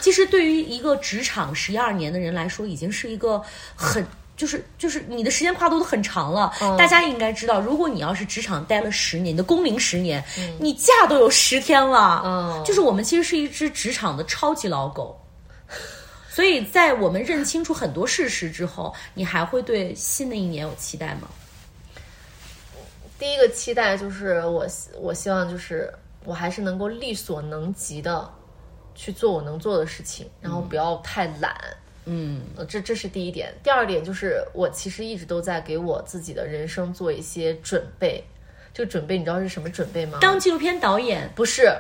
[0.01, 3.43] 其实对于一个职场十一二年的人来说，已经是一个
[3.74, 4.05] 很
[4.37, 15.20] 就是就是你的时间跨度都很长了，嗯大家应该知道，如果你要是职场待了十年，你的工龄十年，嗯你假都有十天了，嗯就是我们其实是一只职场的超级老狗。
[16.28, 21.28] 所以在我们认清楚很多事实之后，你还会对新的一年有期待吗？
[23.16, 24.66] 第一个期待就是我
[24.99, 28.28] 我希望就是我还是能够力所能及的
[28.97, 31.55] 去做我能做的事情，然后不要太懒。
[32.07, 33.52] 嗯呃，这这是第一点。
[33.62, 38.22] 第二点就是我其实一直都在给我自己的人生做一些准备。
[38.72, 40.18] 这个准备你知道是什么准备吗？
[40.20, 41.72] 当纪录片导演不是，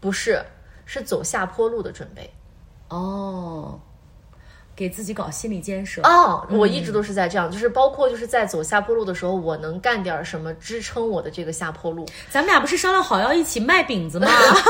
[0.00, 0.40] 不是，
[0.86, 2.30] 是走下坡路的准备。
[2.88, 3.78] 哦，
[4.76, 6.00] 给自己搞心理建设。
[6.02, 12.06] 哦，我一直都是在这样，就是包括就是在走下坡路的时候，我能干点什么支撑我的这个下坡路。
[12.30, 14.28] 咱们俩不是商量好要一起卖饼子吗？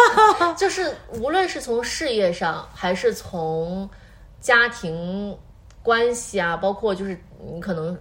[0.56, 3.88] 就是无论是从事业上，还是从
[4.40, 5.36] 家庭
[5.82, 7.98] 关系啊，包括就是你可能，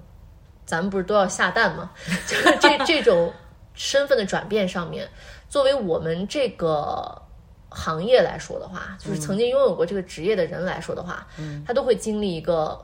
[0.65, 1.91] 咱们不是都要下蛋吗？
[2.27, 3.31] 就是这这种
[3.73, 5.07] 身份的转变上面，
[5.49, 7.21] 作为我们这个
[7.69, 12.83] 行业来说的话，就是曾经拥有过这个职业的人来说的话，嗯，他都会经历一个。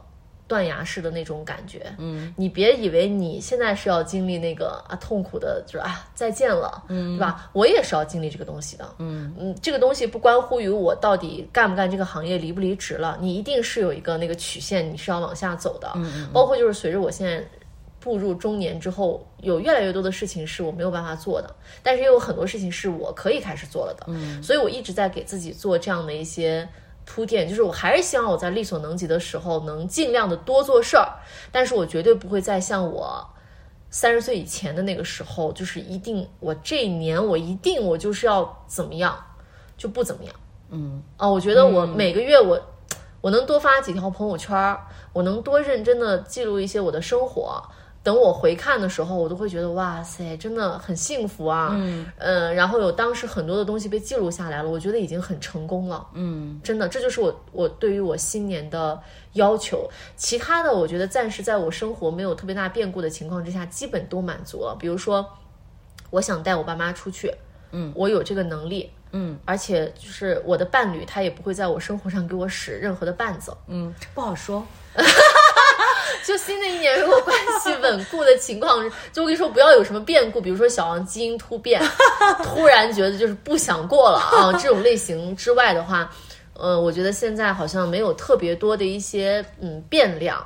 [0.54, 7.50] 断崖式的那种感觉，嗯，你别以为你现在是要经历那个啊痛苦的，就是啊再见了，嗯，对吧？
[7.54, 17.44] 我也是要经历这个东西的，嗯嗯，这个东西不关乎于我到底干不干这个行业，离不离职了，你一定是有一个那个曲线，你是要往下走的，嗯包括就是随着我现在
[18.00, 26.70] 步入中年之后，有越来越多的事情是我没有办法做的，但是也有很多事情是我可以开始做了的，嗯，所以我一直在给自己做这样的一些。
[27.06, 31.08] 铺垫就是我还是希望我在力所能及的时候能尽量的多做事儿，
[31.52, 33.28] 但是我绝对不会再像我
[33.90, 39.18] 三十岁以前的那个时候，就是一定我这一年我一定我就是要怎么样，
[39.78, 40.34] 就不怎么样。
[40.70, 42.60] 嗯啊，我觉得我每个月我、
[43.22, 47.62] 我能多发几条朋友圈儿，我能多认真的记录一些我的生活。
[48.04, 51.70] 等我回看的时候，我都会觉得哇塞，真的很幸福啊。
[51.72, 56.06] 嗯呃，然后有当时很多的东西被记录下来了，我觉得已经很成功了。
[56.14, 59.02] 嗯真的，这就是我我对于我新年的
[59.34, 59.90] 要求。
[60.18, 64.76] 其他的，我觉得暂时在我生活没有特别大变故的情况之下，基本都满足了。
[64.78, 65.26] 比如说，
[66.10, 67.34] 我想带我爸妈出去，
[67.72, 73.56] 嗯，我有这个能力，嗯而且就是我的伴侣，他也不会在我生活上给我使任何的绊子。
[73.68, 74.66] 嗯，不好说。
[76.26, 81.82] 就新的一年，如果关系稳固的情况，就我跟你说，不要有什么变故，比如说小王基因突变，
[82.44, 86.10] 突然觉得就是不想过了啊，这种类型之外的话，
[86.54, 90.46] 呃，我觉得现在好像没有特别多的一些嗯变量。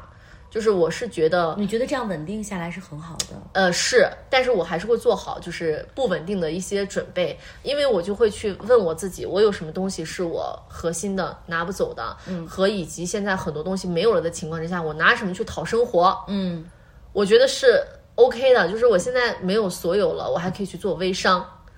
[0.58, 3.40] 就是我是觉得，你觉得这样稳定下来是很好的？
[3.54, 16.18] 呃，是，但是我还是会做好就是不稳定的一些准备，因为我就会去问我自己，我有什么东西是我核心的拿不走的，嗯，和以及现在很多东西没有了的情况之下，我拿什么去讨生活？
[16.28, 16.66] 嗯
[17.14, 17.86] 我觉得是
[18.16, 21.48] OK 的，就是我现在没有所有了，我还可以去做微商，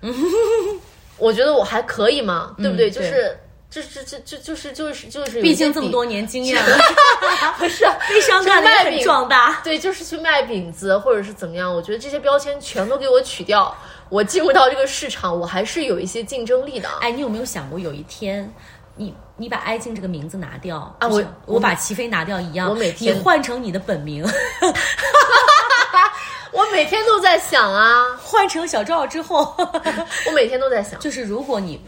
[1.18, 2.88] 我觉得我还可以嘛，对不对？
[2.88, 3.36] 嗯就是。
[3.70, 6.76] 这这这这就是就是就是毕竟这么多年经验了，
[7.56, 9.60] 不是悲伤干的也很壮大。
[9.62, 13.72] 对，就是去卖饼子或者是怎么样，我觉得这些标签全都给我取掉，
[14.08, 16.88] 我进入到这个市场，我还是有一些竞争力的。
[17.00, 18.52] 哎，你有没有想过有一天，
[18.96, 24.26] 你你把爱静这个名字拿掉啊我我把齐飞拿掉一样，我每天你换成你的本名，
[26.50, 29.54] 我每天都在想啊，换成小赵之后，
[30.26, 31.80] 我每天都在想，就是如果你。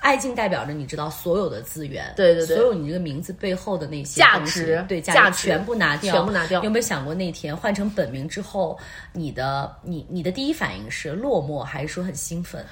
[0.00, 8.78] 爱敬代表着你知道所有的资源，对对对所有你这个名字背后的那些价值对价值全部拿掉，全部拿掉有没有想过那天换成本名之后，
[9.12, 12.64] 你的你你的第一反应是落寞，还是说很兴奋？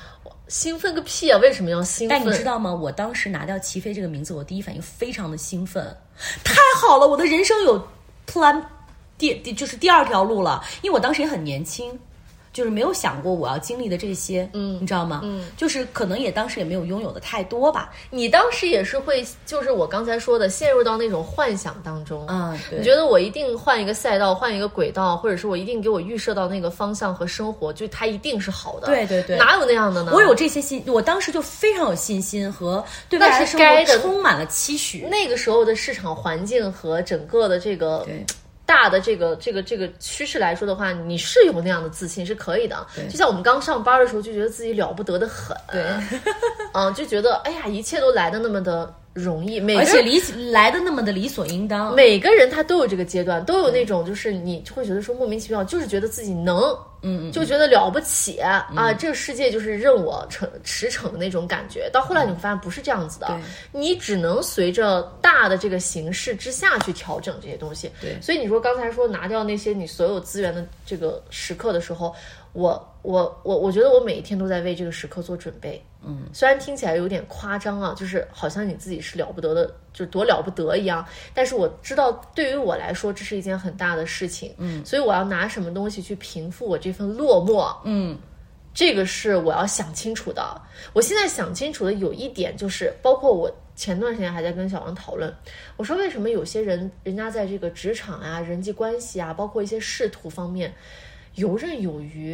[0.49, 1.39] 兴奋个屁啊！
[1.43, 2.19] 为什么要兴奋？
[2.19, 2.75] 但你知道吗？
[2.75, 5.85] 我当时拿掉齐飞这个名字，我第一反应非常的兴奋，
[6.43, 7.87] 太好了，我的人生有
[8.27, 8.59] plan
[9.19, 11.93] 第第就是第二条路了，因为我当时也很年轻。
[12.59, 15.21] 就是没有想过我要经历的这些，嗯，你知道吗？
[15.23, 17.93] 嗯，就是可能也当时也没有拥有的太多吧。
[18.11, 22.27] 你当时也是会，就是我刚才说的，陷入到那种幻想当中。
[22.29, 28.89] 嗯，对你觉得我一定换一个赛道，换一个轨道，或者是我一定给我预设到那个方向和生活，就它一定是好的。
[28.89, 30.11] 对对对哪有那样的呢？
[30.13, 35.07] 我有这些信，我当时就非常有信心和对未来那的生活是该的充满了期许。
[35.09, 38.27] 那个时候的市场环境和整个的这个对
[38.69, 42.87] 大的这个这个这个趋势来说的话，你是有那样的自信是可以的。
[43.09, 45.83] 就像我们刚上班的时候，就觉得自己了不得的很，对，
[46.75, 50.21] 嗯，就觉得哎呀，一切都来的那么的容易，每个而且理
[50.53, 51.95] 来的那么的理所应当。
[51.95, 61.89] 每个人他都有这个阶段，都有那种就是你会觉得说莫名其妙，就是觉得自己能，嗯嗯，就觉得了不起啊，这个世界就是任我成驰骋的那种感觉。
[61.93, 63.41] 到后来你会发现不是这样子的，
[63.73, 67.89] 你只能随着大大的这个形势之下去调整这些东西。
[68.01, 72.13] 对所以你说刚才说拿掉那些你所有资源的这个时刻的时候，
[72.59, 75.81] 我我我我觉得我每一天都在为这个时刻做准备。
[76.05, 81.07] 嗯，虽然听起来有点夸张啊，就是好像你自己是了不得的，就是多了不得一样。
[81.33, 84.53] 但是我知道，对于我来说，这是一件很大的事情。
[84.59, 87.73] 嗯，所以我要拿什么东西去平复我这份落寞？
[87.85, 88.19] 嗯，
[88.75, 90.61] 这个是我要想清楚的。
[90.93, 95.33] 我现在想清楚的有一点就是，包括我前段时间还在跟小王讨论，
[95.77, 100.73] 我说为什么有些人人家在这个职场啊、人际关系啊，包括一些仕途方面
[101.39, 102.33] 游刃有余，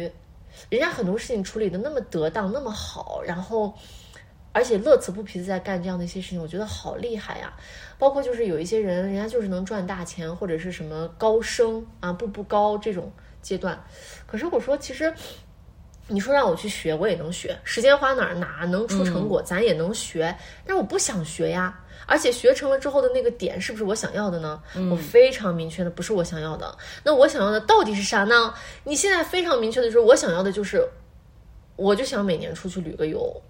[0.69, 3.73] 人家很多事情处理的那么得当、那么好，然后。
[4.57, 7.53] 而且乐此不疲的在干这样的一些事情，我觉得好厉害呀！
[7.99, 13.77] 包括就是有一些人，人家就是能赚大钱，或者是什么高升啊、步步高这种阶段。
[14.25, 15.13] 可是我说，其实
[16.07, 20.33] 你说让我去学，我也能学，时间花哪儿哪能出成果，咱也能学。
[20.65, 24.61] 但是我不想学呀，而且学成了之后的那个点是不是我想要的呢？
[24.91, 26.77] 我非常明确的不是我想要的。
[27.03, 28.53] 那我想要的到底是啥呢？
[28.83, 30.87] 你现在非常明确的说，我想要的就是，
[31.75, 33.41] 我就想每年出去旅个游，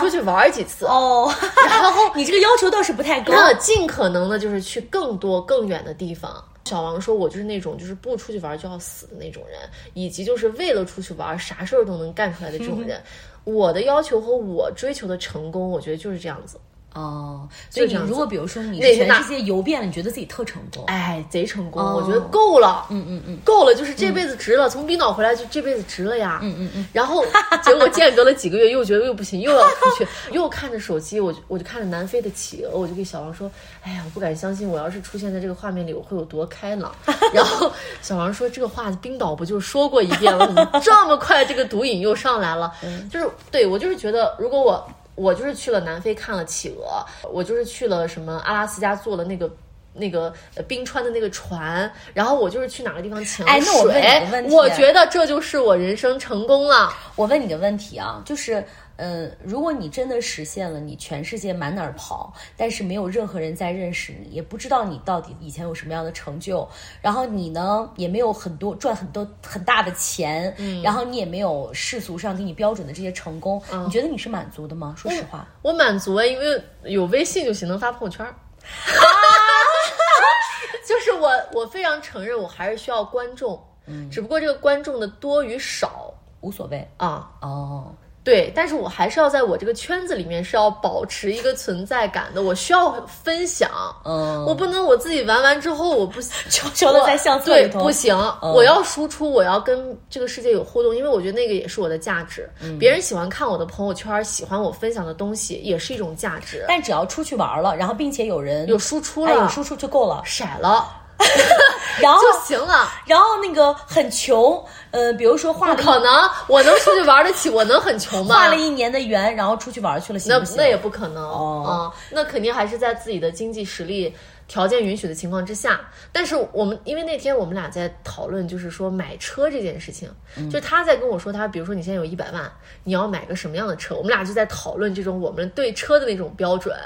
[0.00, 1.32] 出去玩几次，哦，
[1.68, 3.32] 然后 你这个要求倒是不太高。
[3.32, 6.42] 那尽可能的就是去更多更远的地方。
[6.64, 9.60] 小王说：“我就是那种就是不出去玩就要死的那种人，
[9.94, 13.02] 以及就是为了出去玩啥事儿都能干出来的这种 人。
[13.44, 16.56] 我的要求和我追求的成功，我觉得就是这样子。
[16.94, 20.84] 哦，所以你如果比如说你全世界游遍了，你觉得自己特成功？
[20.86, 22.86] 哎，贼成功，哦我觉得够了。
[22.90, 24.68] 嗯嗯嗯，够了，就是这辈子值了。
[24.68, 26.40] 从冰岛回来就这辈子值了呀。
[26.42, 26.86] 嗯嗯嗯。
[26.92, 27.24] 然后
[27.64, 33.50] 结果间隔了几个月，又觉得又不行，又要出去， 又看着手机，我就我就看着南非的企鹅，我就给小王说
[33.82, 36.94] ：“哎呀，我不敢相信，我要是出现在这个画面里，我会有多开朗。
[37.32, 37.72] ”然后
[38.02, 40.46] 小王说：“这个话冰岛不就说过一遍了？
[40.46, 42.72] 怎么这么快这个毒瘾又上来了？”
[43.10, 49.50] 就是对我就是觉得，如果我我就是去了南非看了企鹅，我就是去了什么阿拉斯加坐了那个。
[49.94, 56.90] 那个呃冰川的那个船，然后我就是去哪个地方潜了哎那我问你水个问题我觉得这就是我人生成功了。
[57.14, 58.64] 我问你个问题啊，就是，
[58.96, 66.68] 嗯、如果你真的实现了你全世界满哪儿跑，但是没有任何人在认识你，也不知道你到底以前有什么样的成就，
[67.00, 74.94] 然后你呢也没有很多赚很多很大的钱，嗯，然后你也没有世俗上给你标准的这些成功，你觉得你是满足的吗？
[74.96, 78.34] 说实话，我满足啊，因为有微信就行，能发朋友圈儿。
[80.86, 87.94] 就是我，我非常承认，我还是需要观众，嗯，只不过这个观众的多与少无所谓啊，哦。
[88.24, 93.70] 对，但是我还是要在我这个圈子里面是要保持一个存在感的，我需要分享，
[94.04, 102.48] 嗯我不能我自己玩完之后我不 悄悄的在相册对不行，嗯我要输出，我要跟这个世界有互动，因为我觉得那个也是我的价值。
[102.62, 106.64] 嗯别人喜欢看我的朋友圈，喜欢我分享的东西，也是一种价值。
[106.68, 110.22] 但只要出去玩了，然后并且有人有输出哎，了，有输出就够了。
[110.24, 110.88] 甩了
[112.00, 112.88] 然后就行了。
[113.06, 118.34] 然后那个很穷，呃，比如说画可能，我能出去玩得起，我能很穷吗？
[118.34, 120.56] 画了一年的圆，然后出去玩去了，行那不行？
[120.56, 121.72] 那也不可能哦啊、
[122.10, 124.14] 那肯定还是在自己的经济实力
[124.48, 125.80] 条件允许的情况之下。
[126.10, 132.50] 但是我们因为那天我们俩在讨论，就是说买车这件事情，嗯就他在跟我说他，比如说你现在有一百万，
[132.84, 133.94] 你要买个什么样的车？
[133.94, 136.76] 我们俩就在讨论这种我们对车的那种标准，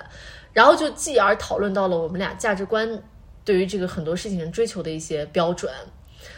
[0.53, 3.03] 然后就继而讨论到了我们俩价值观
[3.47, 5.73] 对于这个很多事情人追求的一些标准。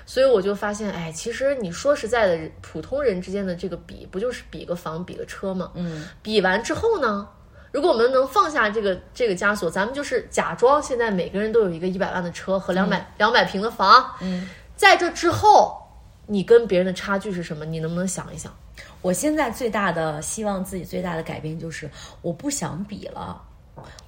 [0.05, 5.73] 所以我就发现，哎，其实你说实在的，普通人之间的这个比，不就是比个房、比个车吗？
[5.75, 7.29] 嗯，比完之后呢，
[7.73, 15.77] 如果我们能放下这个这个枷锁，咱们就是假装现在每个人都有一个一百万的车和两百两百平的房，嗯，在这之后，
[16.27, 17.65] 你跟别人的差距是什么？
[17.65, 18.55] 你能不能想一想？
[19.01, 21.89] 我现在最大的希望自己最大的改变就是
[22.21, 23.41] 我不想比了，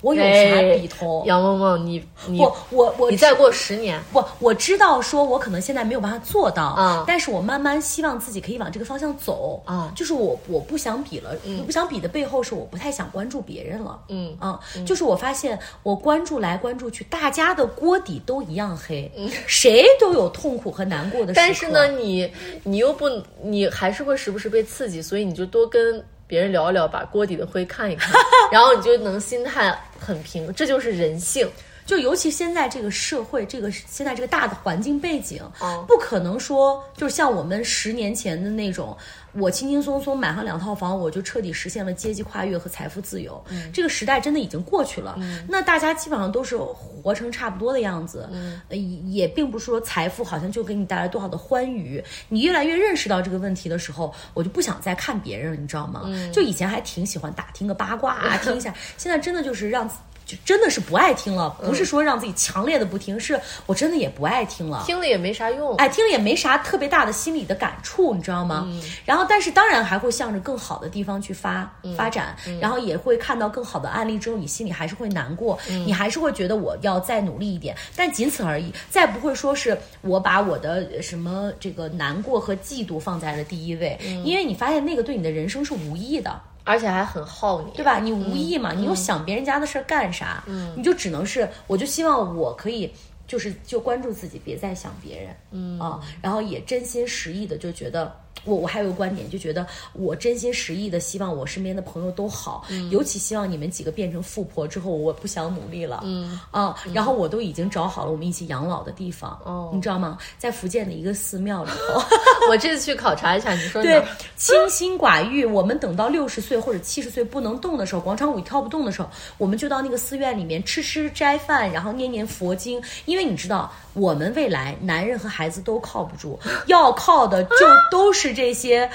[0.01, 1.23] 我有啥比头？
[1.27, 9.91] 杨梦梦，你你我我我你再过十年，不，我知道说我可能现在没有办法做到，嗯但是我慢慢希望自己可以往这个方向走，嗯。
[9.95, 19.11] 就是我我不想比了，我不想比的背后是我不太想关注别人了，嗯啊、就是我发现我关注来关注去，大家的锅底都一样黑，
[19.47, 23.09] 谁都有痛苦和难过的时刻，但是呢，你你又不，
[23.43, 28.13] 你还是会时不时被刺激，所以你就多跟别人聊一聊，把锅底的灰看一看，
[28.53, 31.51] 然后你就能心态很平，这就是人性。
[31.91, 38.97] 就尤其现在这个社会，这个现在这个大的环境背景，哦不可能说就是像我们十年前的那种，
[39.33, 43.43] 我轻轻松松买上两套房，我就彻底实现了阶级跨越和财富自由。
[43.73, 45.19] 这个时代真的已经过去了。
[45.49, 48.29] 那大家基本上都是活成差不多的样子，
[48.69, 52.01] 呃也也并不是说财富好像就给你带来多少的欢愉。
[52.29, 56.03] 你越来越认识到这个问题的时候，我就不想再看别人了，你知道吗？
[56.33, 59.91] 就以前还挺喜欢打听个八卦啊， 听一下，现在真的就是让。
[60.31, 64.83] 就真的是不爱听了，不是说让自己强烈的不听，是我真的也不爱听了。
[64.87, 65.75] 听了也没啥用。
[65.77, 68.69] 哎，听了也没啥特别大的心理的感触，你知道吗？
[69.05, 86.41] 然后，但是当然还会向着更好的地方去发、发展，然后也会看到更好的案例之后，你心里还是会难过，你还是会觉得我要再努力一点，但仅此而已，再不会说是我把我的什么这个难过和嫉妒放在了第一位，因为你发现那个对你的人生是无益的。
[86.65, 87.99] 而且还很耗你，对吧？
[87.99, 90.43] 你无意嘛，你又想别人家的事儿干啥？
[90.47, 92.93] 嗯，你就只能是，我就希望我可以，
[93.27, 98.15] 就是就关注自己，别再想别人，嗯啊，然后也真心实意的就觉得。
[98.45, 110.19] 我我还有个观点，就觉得我真心实意的希望我身边的朋友都好，尤其希望你们几个变成富婆之后，我不想努力了，嗯啊，然后我都已经找好了我们一起养老的地方，哦，你知道吗？
[110.39, 112.03] 在福建的一个寺庙里头，
[112.51, 114.03] 我这次去考察一下，你说对，
[114.37, 115.45] 清心寡欲。
[115.45, 123.71] 我们等到六十岁或者七十岁不能动的时候，广场舞跳不动的时候，我们就到那个寺院里面吃吃斋饭，然后念念佛经，因为你知道。
[123.93, 126.39] 我们未来男人和孩子都靠不住，
[126.69, 128.89] 要靠的就都是这些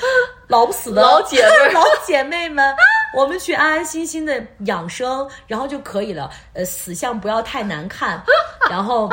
[0.47, 2.75] 老不死的老姐妹、 老姐妹们。
[3.15, 6.29] 我们去安安心心的养生，然后就可以了。
[6.53, 8.21] 呃，死相不要太难看，
[8.69, 9.09] 然后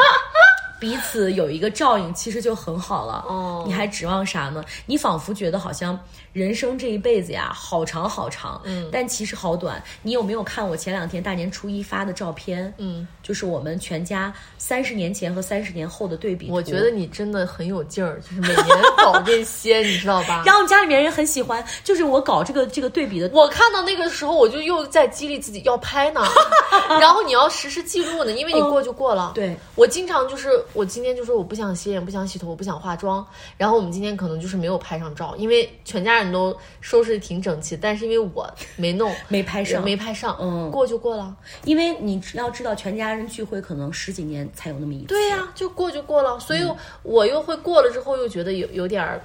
[0.80, 3.24] 彼此有一个照应，其实就很好了。
[3.28, 4.64] 哦，你还指望啥呢？
[4.86, 5.98] 你仿佛觉得好像。
[6.32, 9.80] 人生这一辈子呀，好长好长，嗯，但其实好短。
[10.00, 12.72] 你有没有看我前两天大年初一发的照片？
[12.78, 16.50] 嗯，就是我们全家三十年前和三十年后的对比。
[16.50, 18.66] 我觉得你真的很有劲儿，就是每年
[18.96, 20.42] 搞这些，你知道吧？
[20.46, 23.30] 然后家里面人很喜欢，就是我搞这个这个对比的。
[23.32, 26.20] 我看到那个时候，我就又在激励自己要拍呢，
[27.00, 29.30] 然后你要实时记录呢，因为你过就过了。
[29.34, 33.24] 对，我经常就是我今天就说我不想洗脸，不想洗头，我不想化妆，
[33.56, 36.32] 然后我们今天可能就是没有拍上照，因为全家人。
[36.32, 41.36] 都收拾的挺整齐，但是因为我没弄，没拍上，没拍上，嗯，过就过了。
[41.64, 45.06] 因为你要知道，全家人聚会可能十几年才有那么一次。
[45.06, 46.38] 对呀，就过就过了。
[46.40, 46.66] 所以
[47.02, 49.20] 我又会过了之后，又觉得有有点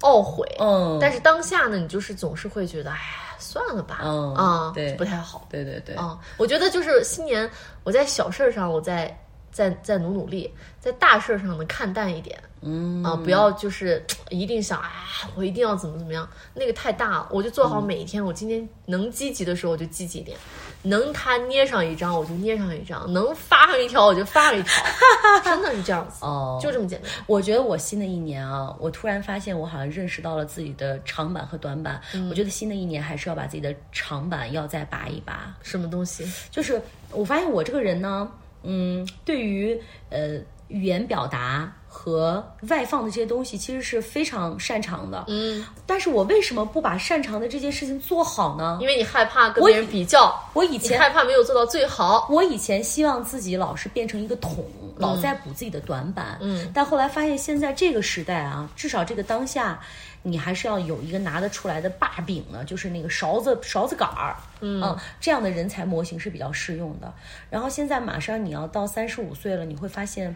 [0.00, 0.46] 懊悔。
[0.58, 2.98] 嗯，但是当下呢，你就是总是会觉得，哎，
[3.38, 4.00] 算了吧。
[4.02, 5.46] 嗯啊，对，不太好。
[5.50, 5.94] 对对对。
[5.94, 7.48] 啊，我觉得就是新年，
[7.84, 9.14] 我在小事上，我在
[9.52, 12.38] 再再努努力，在大事上呢看淡一点。
[12.62, 14.90] 嗯啊，不要就是一定想啊，
[15.34, 17.28] 我一定要怎么怎么样，那个太大了。
[17.30, 20.36] 我就做好每一天，我今天能积极的时候我就积极一点，
[20.82, 24.82] 能他捏上一张我就捏上一张，能发上一条我就发上一条，
[25.44, 27.10] 真的是这样子哦，就这么简单。
[27.26, 32.00] 我觉得我新的一年啊，我突然发现我好像认识到了自己的长板和短板。
[32.30, 35.54] 我觉得新的一年还是要把自己的长板要再拔一拔。
[35.62, 36.26] 什么东西？
[36.50, 38.30] 就是我发现我这个人呢，
[38.62, 39.78] 嗯，对于
[40.08, 41.70] 呃语言表达。
[41.92, 48.78] 和外放的这些东西其实是非常擅长的，嗯，但是我为什么不把擅长的这件事情做好呢？
[48.80, 52.28] 因为你害怕跟别人比较，我以前害怕没有做到最好。
[52.30, 54.64] 我以前希望自己老是变成一个桶，
[54.96, 59.80] 老在补自己的短板，嗯，但后来发现现在这个时代啊，至少这个当下，
[60.22, 67.12] 你还是要有一个拿得出来的把柄呢，就是那个勺子勺子杆儿，嗯，这样的人才模型是比较适用的。
[67.50, 70.34] 然后现在马上你要到三十五岁了，你会发现。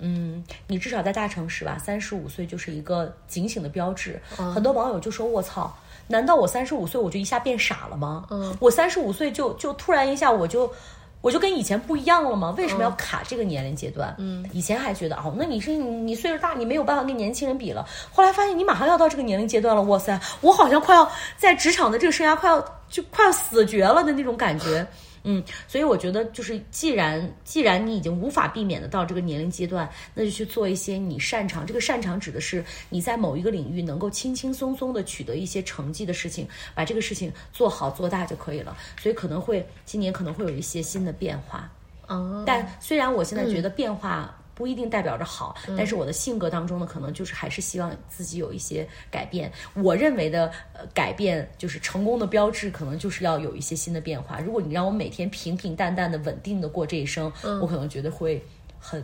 [0.00, 4.20] 嗯，你至少在大城市吧，三十五岁就是一个警醒的标志。
[4.54, 5.72] 很多网友就说：“我操，
[6.06, 8.26] 难道我三十五岁我就一下变傻了吗？
[8.30, 10.72] 嗯，我三十五岁就就突然一下我就
[11.20, 12.54] 我就跟以前不一样了吗？
[12.56, 14.14] 为什么要卡这个年龄阶段？
[14.18, 17.86] 嗯，以前还觉得哦，那你是你岁数大，你没有办法跟年轻人比了。
[18.12, 24.86] 后来发现你马上要到这个年龄阶段了，哇塞，我好像快要在职场的这个生涯快要就快要死绝了的那种感觉。”
[25.22, 31.66] 嗯，所以我觉得就是，既然既然你已经无法避免的到这个年龄阶段，那就去做一些你擅长。
[31.66, 38.76] 这个擅长指的是你在某一个领域能够轻轻松松的取得一些成绩的事情，把这个事情做好做大就可以了。
[38.98, 41.70] 所以可能会今年可能会有一些新的变化。
[42.06, 44.34] 哦，但虽然我现在觉得变化。
[44.60, 49.50] 不一定代表着好，但是我的性格当中呢，可能就是还是希望自己有一些改变。
[49.72, 54.38] 我认为的呃改变，就是成功的标志，可能就是要有一些新的变化。
[54.38, 57.32] 如果你让我每天平平淡淡的、稳定的过这一生，
[57.62, 58.44] 我可能觉得会
[58.78, 59.02] 很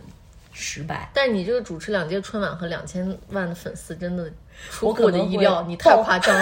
[0.53, 1.09] 失败。
[1.11, 4.31] 但你这个主持两届春晚和两千万的粉丝，真的
[4.69, 6.39] 出乎我的意料，你太夸张，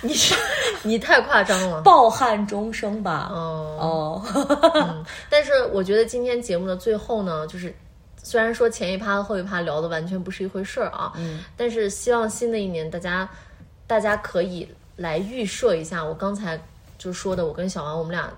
[0.00, 0.34] 你是
[0.82, 3.28] 你太夸张了，抱憾 终生吧。
[3.30, 3.76] 哦
[4.24, 7.74] 哦， 但是我觉得今天节目的最后呢，就是。
[8.24, 13.28] 虽然说前一趴和后一趴聊的完全不是一回事儿啊，嗯，但是希望新的一年大家，
[13.86, 16.60] 大家可以来预设一下我刚才
[16.98, 18.32] 就说的，我跟小王我们俩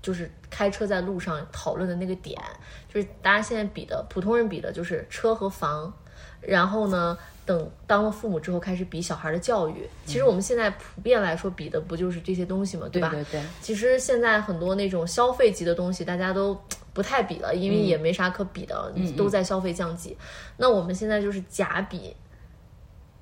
[0.00, 2.40] 就是开车在路上讨论的那个点，
[2.88, 5.92] 就是大家现在比的普通人比的就是车和房，
[6.40, 7.18] 然后呢，
[7.48, 9.88] 等当了父母之后开始比小孩的教育。
[10.04, 13.08] 其实我们现在普遍来说比的不就是这些东西嘛，对吧？
[13.08, 16.54] 对对其实现在很多那种消费级的东西，大家都
[16.92, 20.14] 不太比了，因为也没啥可比的，都在消费降级。
[20.58, 22.14] 那我们现在就是假比。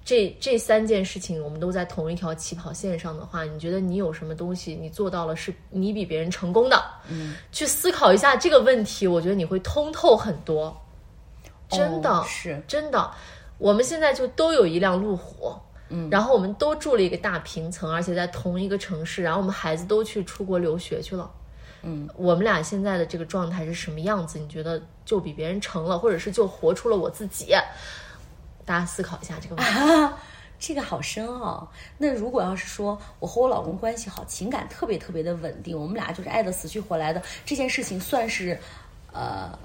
[0.05, 6.81] 这这三件事情，我们都在同一条起跑线上的话，你觉得你有什么东西你做到了是你比别人成功的？
[7.09, 10.77] 嗯，去思考一下这个问题，我觉得你会通透很多。
[11.69, 13.11] 真的、哦是真的，
[13.59, 15.55] 我们现在就都有一辆路虎，
[15.89, 21.31] 嗯，然后我们都住了一个大平层，而且在同一个城市，然后我们孩子都去出国留学去了。
[21.83, 24.39] 嗯，我们俩现在的这个状态是什么样子？
[24.39, 27.55] 你觉得就比别人成了，或者是就活出了我自己？
[28.65, 29.79] 大家思考一下这个问题。
[29.79, 30.19] 啊，
[30.59, 31.69] 这个好深哦。
[31.97, 38.59] 那如果要是说我和我老公关系好，情感特别特别的稳定，我们俩就是爱的死去活来的，这件事情算是
[39.13, 39.57] 呃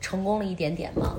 [0.00, 1.14] 成功了一点点吗？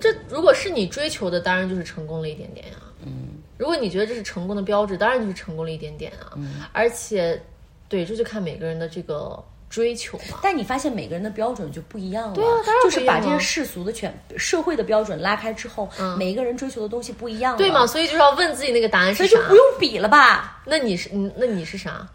[0.00, 2.74] 这如果是你追求的，当然就是成功了一点点呀。
[3.04, 6.32] 嗯，如果你觉得这是成功的标志，当然就是成功了一点点啊。
[6.36, 7.40] 嗯，而且，
[7.88, 10.38] 对，这就看每个人的这个追求嘛。
[10.42, 17.86] 但你发现每个人的标准就不一样了，对啊当然就是把这些世俗的全社会的标准拉开之后，嗯每一个人追求的东西不一样了，对嘛？？
[17.86, 19.48] 所以就是要问自己那个答案是啥所以就。
[19.48, 20.60] 不用比了吧？
[20.66, 22.06] 那你是你那你是啥？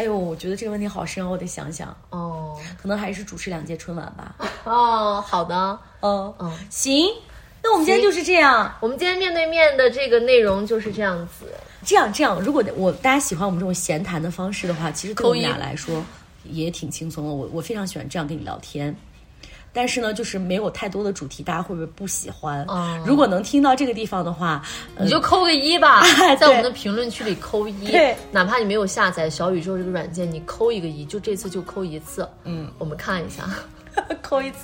[0.00, 4.34] 哎呦，我觉得这个问题好深哦，我得想想，哦可能还是主持两届春晚吧。
[4.64, 5.78] 哦，好的。
[6.00, 7.06] 嗯嗯，行，
[7.62, 8.74] 那我们今天就是这样。
[8.80, 11.44] 我们今天面对面的这个内容就是这样子。
[11.84, 16.02] 这样这样，如果我大家喜欢我们这种闲谈的方式的话，其实对我们俩来说
[16.44, 17.30] 也挺轻松的。
[17.30, 18.96] 我我非常喜欢这样跟你聊天。
[19.72, 22.64] 但是呢，就是没有太多的主题，大家会不会不喜欢？
[22.68, 24.62] 哦如果能听到这个地方的话，
[24.96, 32.28] 呃你就扣个一吧，对在我们的评论区里扣一对，哪怕你没有下载小宇宙这个软件，你扣一个一，就这次就扣一次。
[32.44, 33.44] 嗯，我们看一下，
[34.22, 34.58] 扣一次。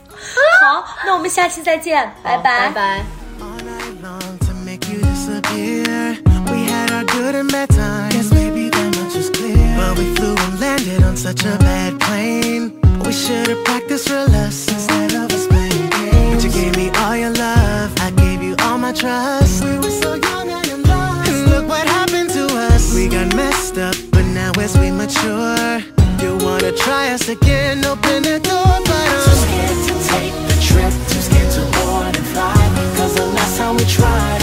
[0.60, 3.04] 好，那我们下期再见，拜拜拜拜。
[3.40, 6.16] all night long to make you disappear.
[6.46, 8.14] We had our good and bad times.
[8.14, 9.76] Guess maybe that much is clear.
[9.76, 12.85] But we flew and landed on such a bad plane.
[13.06, 16.34] We should have practiced real less instead of us playing games.
[16.34, 19.62] But you gave me all your love, I gave you all my trust.
[19.62, 21.28] We were so young and in love.
[21.28, 22.92] And look what happened to us.
[22.96, 25.78] We got messed up, but now as we mature,
[26.20, 27.84] you wanna try us again?
[27.84, 32.16] Open the door, but I'm too scared to take the trip, too scared to board
[32.16, 32.58] and fly.
[32.96, 34.42] Cause the last time we tried,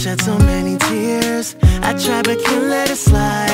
[0.00, 1.56] shed so many tears.
[1.82, 3.49] I tried but can't let it slide.